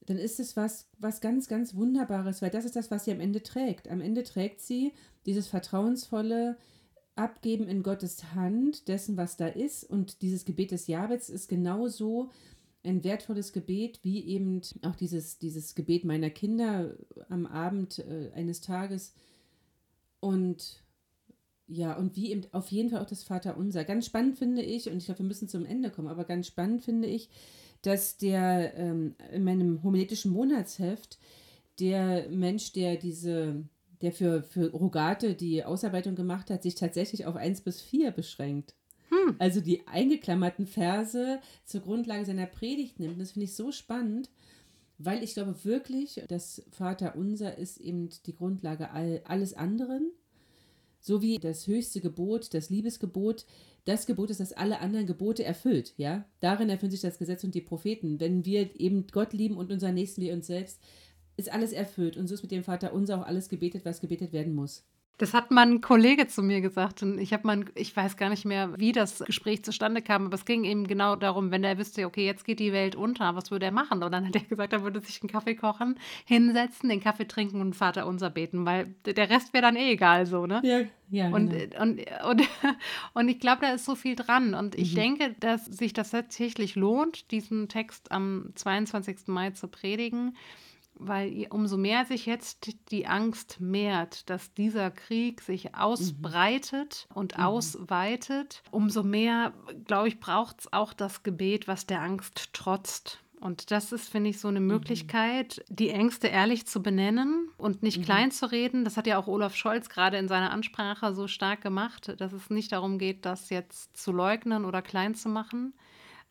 dann 0.05 0.19
ist 0.19 0.39
es 0.39 0.55
was, 0.55 0.87
was 0.99 1.19
ganz, 1.19 1.47
ganz 1.47 1.73
Wunderbares, 1.73 2.43
weil 2.43 2.51
das 2.51 2.65
ist 2.65 2.75
das, 2.75 2.91
was 2.91 3.05
sie 3.05 3.11
am 3.11 3.19
Ende 3.19 3.41
trägt. 3.41 3.87
Am 3.89 4.01
Ende 4.01 4.21
trägt 4.21 4.61
sie 4.61 4.93
dieses 5.25 5.47
vertrauensvolle 5.47 6.57
Abgeben 7.15 7.67
in 7.67 7.81
Gottes 7.81 8.35
Hand 8.35 8.87
dessen, 8.87 9.17
was 9.17 9.35
da 9.35 9.47
ist. 9.47 9.83
Und 9.83 10.21
dieses 10.21 10.45
Gebet 10.45 10.69
des 10.69 10.85
Jabets 10.85 11.29
ist 11.29 11.47
genauso 11.47 12.29
ein 12.83 13.03
wertvolles 13.03 13.51
Gebet, 13.51 13.99
wie 14.03 14.25
eben 14.25 14.61
auch 14.83 14.95
dieses, 14.95 15.37
dieses 15.37 15.75
Gebet 15.75 16.05
meiner 16.05 16.29
Kinder 16.29 16.95
am 17.27 17.45
Abend 17.45 17.99
äh, 17.99 18.31
eines 18.33 18.61
Tages. 18.61 19.13
Und 20.19 20.83
ja, 21.67 21.95
und 21.95 22.15
wie 22.15 22.31
eben 22.31 22.43
auf 22.51 22.71
jeden 22.71 22.89
Fall 22.89 23.01
auch 23.01 23.09
das 23.09 23.23
Vaterunser. 23.23 23.83
Ganz 23.83 24.05
spannend 24.05 24.37
finde 24.37 24.63
ich, 24.63 24.89
und 24.89 24.97
ich 24.97 25.05
glaube, 25.05 25.19
wir 25.19 25.27
müssen 25.27 25.47
zum 25.47 25.65
Ende 25.65 25.91
kommen, 25.91 26.07
aber 26.07 26.23
ganz 26.23 26.47
spannend 26.47 26.83
finde 26.83 27.07
ich, 27.07 27.29
dass 27.81 28.17
der 28.17 28.73
ähm, 28.75 29.15
in 29.31 29.43
meinem 29.43 29.83
homiletischen 29.83 30.31
Monatsheft 30.31 31.19
der 31.79 32.27
Mensch, 32.29 32.73
der 32.73 32.97
diese, 32.97 33.63
der 34.01 34.11
für, 34.11 34.43
für 34.43 34.71
Rogate 34.71 35.35
die 35.35 35.63
Ausarbeitung 35.63 36.15
gemacht 36.15 36.49
hat, 36.49 36.63
sich 36.63 36.75
tatsächlich 36.75 37.25
auf 37.25 37.35
1 37.35 37.61
bis 37.61 37.81
4 37.81 38.11
beschränkt. 38.11 38.75
Hm. 39.09 39.35
Also 39.39 39.61
die 39.61 39.87
eingeklammerten 39.87 40.67
Verse 40.67 41.39
zur 41.65 41.81
Grundlage 41.81 42.25
seiner 42.25 42.45
Predigt 42.45 42.99
nimmt. 42.99 43.19
Das 43.19 43.31
finde 43.31 43.45
ich 43.45 43.55
so 43.55 43.71
spannend, 43.71 44.29
weil 44.97 45.23
ich 45.23 45.33
glaube 45.33 45.55
wirklich, 45.63 46.21
das 46.27 46.63
Vaterunser 46.71 47.57
ist 47.57 47.79
eben 47.79 48.09
die 48.25 48.35
Grundlage 48.35 48.91
all, 48.91 49.21
alles 49.25 49.53
anderen. 49.53 50.11
So 50.99 51.21
wie 51.21 51.37
das 51.37 51.65
höchste 51.65 52.01
Gebot, 52.01 52.53
das 52.53 52.69
Liebesgebot, 52.69 53.45
das 53.85 54.05
Gebot 54.05 54.29
ist, 54.29 54.41
das 54.41 54.51
alle 54.51 54.79
anderen 54.79 55.07
Gebote 55.07 55.43
erfüllt. 55.43 55.93
Ja? 55.97 56.25
Darin 56.41 56.69
erfüllen 56.69 56.91
sich 56.91 57.01
das 57.01 57.17
Gesetz 57.17 57.43
und 57.43 57.55
die 57.55 57.61
Propheten. 57.61 58.19
Wenn 58.19 58.45
wir 58.45 58.79
eben 58.79 59.07
Gott 59.07 59.33
lieben 59.33 59.57
und 59.57 59.71
unseren 59.71 59.95
Nächsten 59.95 60.21
wie 60.21 60.31
uns 60.31 60.47
selbst, 60.47 60.79
ist 61.37 61.51
alles 61.51 61.71
erfüllt. 61.71 62.17
Und 62.17 62.27
so 62.27 62.33
ist 62.33 62.41
mit 62.41 62.51
dem 62.51 62.65
Vater 62.65 62.93
unser 62.93 63.19
auch 63.19 63.25
alles 63.25 63.47
gebetet, 63.47 63.85
was 63.85 64.01
gebetet 64.01 64.33
werden 64.33 64.53
muss. 64.53 64.83
Das 65.19 65.33
hat 65.33 65.51
mal 65.51 65.67
ein 65.67 65.81
Kollege 65.81 66.27
zu 66.27 66.41
mir 66.41 66.61
gesagt 66.61 67.03
und 67.03 67.19
ich 67.19 67.33
habe 67.33 67.45
mal, 67.45 67.65
ich 67.75 67.95
weiß 67.95 68.15
gar 68.15 68.29
nicht 68.29 68.45
mehr, 68.45 68.73
wie 68.79 68.93
das 68.93 69.19
Gespräch 69.19 69.63
zustande 69.63 70.01
kam, 70.01 70.27
aber 70.27 70.35
es 70.35 70.45
ging 70.45 70.63
eben 70.63 70.87
genau 70.87 71.17
darum, 71.17 71.51
wenn 71.51 71.63
er 71.63 71.77
wüsste, 71.77 72.05
okay, 72.05 72.25
jetzt 72.25 72.45
geht 72.45 72.59
die 72.59 72.71
Welt 72.71 72.95
unter, 72.95 73.35
was 73.35 73.51
würde 73.51 73.65
er 73.65 73.73
machen? 73.73 74.01
Und 74.01 74.13
dann 74.13 74.25
hat 74.25 74.35
er 74.35 74.43
gesagt, 74.43 74.71
er 74.71 74.81
würde 74.81 75.01
sich 75.01 75.21
einen 75.21 75.29
Kaffee 75.29 75.55
kochen, 75.55 75.99
hinsetzen, 76.25 76.87
den 76.87 77.01
Kaffee 77.01 77.27
trinken 77.27 77.59
und 77.59 77.75
Vater 77.75 78.07
unser 78.07 78.29
beten, 78.29 78.65
weil 78.65 78.95
der 79.05 79.29
Rest 79.29 79.53
wäre 79.53 79.63
dann 79.63 79.75
eh 79.75 79.91
egal 79.91 80.25
so, 80.25 80.45
ne? 80.45 80.61
Ja, 80.63 80.81
ja. 81.09 81.27
Und, 81.35 81.49
genau. 81.49 81.81
und, 81.83 82.01
und, 82.23 82.47
und 83.13 83.27
ich 83.27 83.39
glaube, 83.39 83.61
da 83.61 83.73
ist 83.73 83.83
so 83.83 83.95
viel 83.95 84.15
dran 84.15 84.53
und 84.53 84.75
ich 84.75 84.93
mhm. 84.93 84.99
denke, 84.99 85.35
dass 85.41 85.65
sich 85.65 85.91
das 85.91 86.11
tatsächlich 86.11 86.75
lohnt, 86.75 87.31
diesen 87.31 87.67
Text 87.67 88.11
am 88.11 88.51
22. 88.55 89.27
Mai 89.27 89.51
zu 89.51 89.67
predigen 89.67 90.37
weil 90.99 91.47
umso 91.49 91.77
mehr 91.77 92.05
sich 92.05 92.25
jetzt 92.25 92.91
die 92.91 93.07
Angst 93.07 93.59
mehrt, 93.59 94.29
dass 94.29 94.53
dieser 94.53 94.91
Krieg 94.91 95.41
sich 95.41 95.65
mhm. 95.65 95.75
ausbreitet 95.75 97.07
mhm. 97.09 97.17
und 97.17 97.37
mhm. 97.37 97.43
ausweitet, 97.43 98.61
umso 98.69 99.03
mehr, 99.03 99.53
glaube 99.85 100.09
ich, 100.09 100.19
braucht 100.19 100.59
es 100.59 100.73
auch 100.73 100.93
das 100.93 101.23
Gebet, 101.23 101.67
was 101.67 101.87
der 101.87 102.01
Angst 102.01 102.53
trotzt. 102.53 103.19
Und 103.39 103.71
das 103.71 103.93
ist, 103.93 104.09
finde 104.09 104.31
ich, 104.31 104.39
so 104.39 104.49
eine 104.49 104.59
mhm. 104.59 104.67
Möglichkeit, 104.67 105.63
mhm. 105.69 105.75
die 105.75 105.89
Ängste 105.89 106.27
ehrlich 106.27 106.67
zu 106.67 106.83
benennen 106.83 107.49
und 107.57 107.81
nicht 107.81 107.99
mhm. 107.99 108.03
klein 108.03 108.31
zu 108.31 108.51
reden. 108.51 108.83
Das 108.83 108.97
hat 108.97 109.07
ja 109.07 109.17
auch 109.17 109.27
Olaf 109.27 109.55
Scholz 109.55 109.87
gerade 109.87 110.17
in 110.17 110.27
seiner 110.27 110.51
Ansprache 110.51 111.15
so 111.15 111.27
stark 111.27 111.61
gemacht, 111.61 112.13
dass 112.19 112.33
es 112.33 112.49
nicht 112.49 112.73
darum 112.73 112.99
geht, 112.99 113.25
das 113.25 113.49
jetzt 113.49 113.95
zu 113.95 114.11
leugnen 114.11 114.65
oder 114.65 114.81
klein 114.81 115.15
zu 115.15 115.29
machen. 115.29 115.73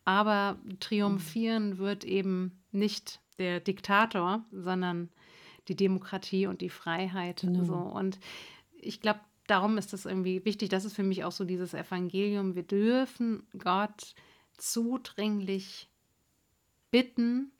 Aber 0.04 0.58
triumphieren 0.80 1.78
wird 1.78 2.04
eben 2.04 2.62
nicht 2.70 3.20
der 3.38 3.60
Diktator, 3.60 4.44
sondern 4.52 5.10
die 5.68 5.76
Demokratie 5.76 6.46
und 6.46 6.60
die 6.60 6.70
Freiheit. 6.70 7.42
Genau. 7.42 7.64
So. 7.64 7.74
Und 7.74 8.18
ich 8.80 9.00
glaube, 9.00 9.20
darum 9.46 9.78
ist 9.78 9.92
das 9.92 10.06
irgendwie 10.06 10.44
wichtig. 10.44 10.68
Das 10.68 10.84
ist 10.84 10.94
für 10.94 11.02
mich 11.02 11.24
auch 11.24 11.32
so 11.32 11.44
dieses 11.44 11.74
Evangelium. 11.74 12.54
Wir 12.54 12.62
dürfen 12.62 13.46
Gott 13.58 14.14
zudringlich 14.56 15.88
bitten 16.90 17.52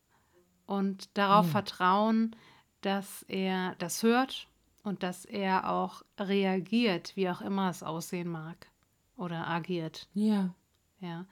und 0.66 1.16
darauf 1.16 1.46
ja. 1.46 1.52
vertrauen, 1.52 2.36
dass 2.80 3.24
er 3.28 3.74
das 3.78 4.02
hört 4.02 4.48
und 4.84 5.02
dass 5.02 5.24
er 5.24 5.70
auch 5.70 6.02
reagiert, 6.18 7.16
wie 7.16 7.28
auch 7.28 7.40
immer 7.40 7.70
es 7.70 7.82
aussehen 7.82 8.28
mag 8.28 8.68
oder 9.16 9.48
agiert. 9.48 10.08
Ja. 10.14 10.54
Ja. 11.00 11.26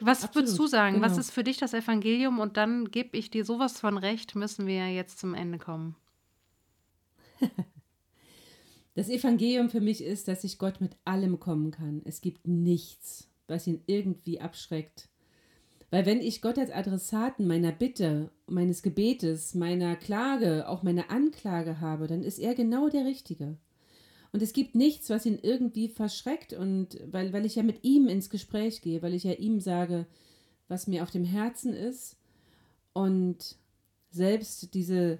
Was 0.00 0.24
Absolut, 0.24 0.34
würdest 0.34 0.58
du 0.58 0.66
sagen? 0.66 0.96
Genau. 0.96 1.06
Was 1.06 1.18
ist 1.18 1.30
für 1.30 1.44
dich 1.44 1.58
das 1.58 1.74
Evangelium? 1.74 2.38
Und 2.38 2.56
dann 2.56 2.90
gebe 2.90 3.16
ich 3.16 3.30
dir 3.30 3.44
sowas 3.44 3.80
von 3.80 3.98
recht, 3.98 4.34
müssen 4.34 4.66
wir 4.66 4.92
jetzt 4.92 5.18
zum 5.18 5.34
Ende 5.34 5.58
kommen. 5.58 5.96
Das 8.94 9.08
Evangelium 9.08 9.70
für 9.70 9.80
mich 9.80 10.02
ist, 10.02 10.28
dass 10.28 10.44
ich 10.44 10.58
Gott 10.58 10.80
mit 10.80 10.96
allem 11.04 11.38
kommen 11.38 11.70
kann. 11.70 12.02
Es 12.04 12.20
gibt 12.20 12.46
nichts, 12.46 13.30
was 13.46 13.66
ihn 13.66 13.82
irgendwie 13.86 14.40
abschreckt. 14.40 15.08
Weil 15.90 16.06
wenn 16.06 16.20
ich 16.20 16.42
Gott 16.42 16.58
als 16.58 16.70
Adressaten 16.70 17.46
meiner 17.46 17.72
Bitte, 17.72 18.30
meines 18.46 18.82
Gebetes, 18.82 19.54
meiner 19.54 19.96
Klage, 19.96 20.68
auch 20.68 20.82
meiner 20.82 21.10
Anklage 21.10 21.80
habe, 21.80 22.08
dann 22.08 22.22
ist 22.22 22.38
er 22.38 22.54
genau 22.54 22.88
der 22.88 23.04
Richtige. 23.04 23.56
Und 24.32 24.42
es 24.42 24.52
gibt 24.52 24.74
nichts, 24.74 25.10
was 25.10 25.26
ihn 25.26 25.38
irgendwie 25.42 25.88
verschreckt. 25.88 26.52
Und 26.52 26.98
weil, 27.10 27.32
weil 27.32 27.46
ich 27.46 27.56
ja 27.56 27.62
mit 27.62 27.84
ihm 27.84 28.08
ins 28.08 28.30
Gespräch 28.30 28.80
gehe, 28.80 29.02
weil 29.02 29.14
ich 29.14 29.24
ja 29.24 29.32
ihm 29.32 29.60
sage, 29.60 30.06
was 30.68 30.86
mir 30.86 31.02
auf 31.02 31.10
dem 31.10 31.24
Herzen 31.24 31.74
ist. 31.74 32.16
Und 32.92 33.56
selbst 34.10 34.74
diese, 34.74 35.18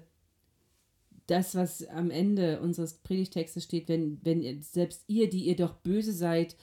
das, 1.27 1.55
was 1.55 1.87
am 1.87 2.09
Ende 2.09 2.61
unseres 2.61 2.95
Predigtextes 2.95 3.63
steht, 3.63 3.87
wenn, 3.87 4.19
wenn 4.23 4.61
selbst 4.61 5.03
ihr, 5.07 5.29
die 5.29 5.45
ihr 5.45 5.55
doch 5.55 5.75
böse 5.75 6.13
seid, 6.13 6.55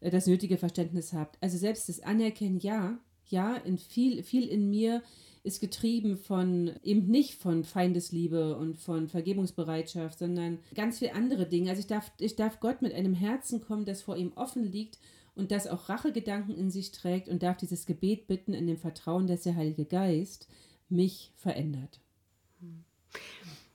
äh, 0.00 0.10
das 0.10 0.26
nötige 0.26 0.58
Verständnis 0.58 1.12
habt. 1.12 1.36
Also 1.40 1.58
selbst 1.58 1.88
das 1.88 2.00
Anerkennen, 2.00 2.60
ja, 2.60 2.98
ja, 3.28 3.56
in 3.56 3.78
viel, 3.78 4.22
viel 4.22 4.46
in 4.48 4.70
mir 4.70 5.02
ist 5.46 5.60
getrieben 5.60 6.16
von 6.16 6.72
eben 6.82 7.06
nicht 7.06 7.34
von 7.34 7.62
Feindesliebe 7.62 8.56
und 8.56 8.76
von 8.76 9.08
Vergebungsbereitschaft, 9.08 10.18
sondern 10.18 10.58
ganz 10.74 10.98
viele 10.98 11.14
andere 11.14 11.46
Dinge. 11.46 11.70
Also 11.70 11.80
ich 11.80 11.86
darf, 11.86 12.10
ich 12.18 12.34
darf 12.34 12.58
Gott 12.58 12.82
mit 12.82 12.92
einem 12.92 13.14
Herzen 13.14 13.60
kommen, 13.60 13.84
das 13.84 14.02
vor 14.02 14.16
ihm 14.16 14.32
offen 14.34 14.64
liegt 14.64 14.98
und 15.36 15.52
das 15.52 15.68
auch 15.68 15.88
Rachegedanken 15.88 16.56
in 16.56 16.70
sich 16.70 16.90
trägt 16.90 17.28
und 17.28 17.44
darf 17.44 17.56
dieses 17.58 17.86
Gebet 17.86 18.26
bitten 18.26 18.54
in 18.54 18.66
dem 18.66 18.76
Vertrauen, 18.76 19.28
dass 19.28 19.42
der 19.42 19.54
Heilige 19.54 19.84
Geist 19.84 20.48
mich 20.88 21.32
verändert. 21.36 22.00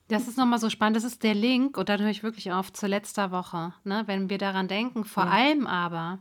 Das 0.08 0.28
ist 0.28 0.36
nochmal 0.36 0.58
so 0.58 0.68
spannend. 0.68 0.96
Das 0.96 1.04
ist 1.04 1.22
der 1.22 1.34
Link, 1.34 1.78
und 1.78 1.88
dann 1.88 2.02
höre 2.02 2.10
ich 2.10 2.22
wirklich 2.22 2.52
auf, 2.52 2.70
zur 2.70 2.90
letzter 2.90 3.30
Woche. 3.30 3.72
Ne? 3.84 4.02
Wenn 4.04 4.28
wir 4.28 4.36
daran 4.36 4.68
denken, 4.68 5.04
vor 5.04 5.24
ja. 5.24 5.30
allem 5.30 5.66
aber, 5.66 6.18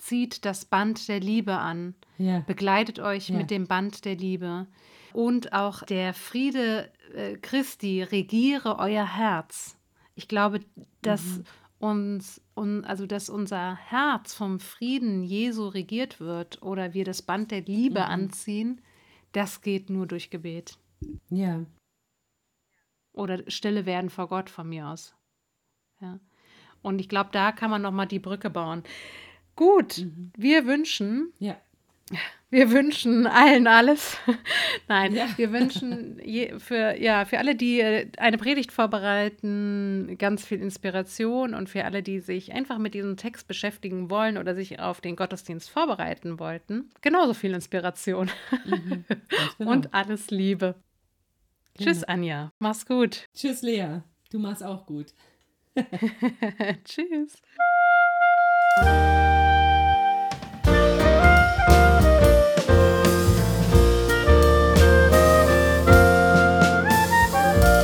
zieht 0.00 0.44
das 0.44 0.64
Band 0.64 1.08
der 1.08 1.20
Liebe 1.20 1.56
an. 1.56 1.94
Ja. 2.18 2.40
Begleitet 2.40 2.98
euch 2.98 3.28
ja. 3.28 3.36
mit 3.36 3.50
dem 3.50 3.66
Band 3.66 4.04
der 4.04 4.16
Liebe. 4.16 4.66
Und 5.12 5.52
auch 5.52 5.82
der 5.82 6.14
Friede 6.14 6.90
äh, 7.14 7.36
Christi 7.36 8.02
regiere 8.02 8.78
euer 8.78 9.16
Herz. 9.16 9.76
Ich 10.14 10.28
glaube, 10.28 10.60
dass 11.02 11.24
mhm. 11.24 11.44
uns, 11.78 12.40
un, 12.54 12.84
also 12.84 13.06
dass 13.06 13.28
unser 13.28 13.76
Herz 13.76 14.34
vom 14.34 14.60
Frieden 14.60 15.22
Jesu 15.22 15.68
regiert 15.68 16.20
wird 16.20 16.62
oder 16.62 16.94
wir 16.94 17.04
das 17.04 17.22
Band 17.22 17.50
der 17.50 17.62
Liebe 17.62 18.00
mhm. 18.00 18.06
anziehen, 18.06 18.80
das 19.32 19.62
geht 19.62 19.90
nur 19.90 20.06
durch 20.06 20.30
Gebet. 20.30 20.78
Ja. 21.28 21.64
Oder 23.12 23.42
stille 23.50 23.86
werden 23.86 24.10
vor 24.10 24.28
Gott 24.28 24.50
von 24.50 24.68
mir 24.68 24.88
aus. 24.88 25.14
Ja. 26.00 26.18
Und 26.82 27.00
ich 27.00 27.08
glaube, 27.08 27.30
da 27.32 27.52
kann 27.52 27.70
man 27.70 27.82
noch 27.82 27.92
mal 27.92 28.06
die 28.06 28.18
Brücke 28.18 28.50
bauen. 28.50 28.82
Gut, 29.60 29.98
mhm. 29.98 30.32
wir 30.38 30.64
wünschen. 30.64 31.34
Ja. 31.38 31.54
Wir 32.48 32.70
wünschen 32.70 33.26
allen 33.26 33.66
alles. 33.66 34.16
Nein, 34.88 35.14
ja. 35.14 35.28
wir 35.36 35.52
wünschen 35.52 36.18
je, 36.24 36.58
für, 36.58 36.98
ja, 36.98 37.26
für 37.26 37.38
alle, 37.38 37.54
die 37.54 37.80
äh, 37.80 38.08
eine 38.16 38.38
Predigt 38.38 38.72
vorbereiten, 38.72 40.16
ganz 40.16 40.46
viel 40.46 40.62
Inspiration 40.62 41.52
und 41.52 41.68
für 41.68 41.84
alle, 41.84 42.02
die 42.02 42.20
sich 42.20 42.54
einfach 42.54 42.78
mit 42.78 42.94
diesem 42.94 43.18
Text 43.18 43.48
beschäftigen 43.48 44.08
wollen 44.08 44.38
oder 44.38 44.54
sich 44.54 44.80
auf 44.80 45.02
den 45.02 45.14
Gottesdienst 45.14 45.68
vorbereiten 45.68 46.38
wollten, 46.38 46.88
genauso 47.02 47.34
viel 47.34 47.52
Inspiration. 47.52 48.30
Mhm, 48.64 49.04
genau. 49.58 49.72
Und 49.72 49.92
alles 49.92 50.30
Liebe. 50.30 50.74
Genau. 51.74 51.90
Tschüss, 51.90 52.04
Anja. 52.04 52.50
Mach's 52.58 52.86
gut. 52.86 53.28
Tschüss, 53.34 53.60
Lea. 53.60 54.00
Du 54.30 54.38
machst 54.38 54.64
auch 54.64 54.86
gut. 54.86 55.12
Tschüss. 56.84 57.42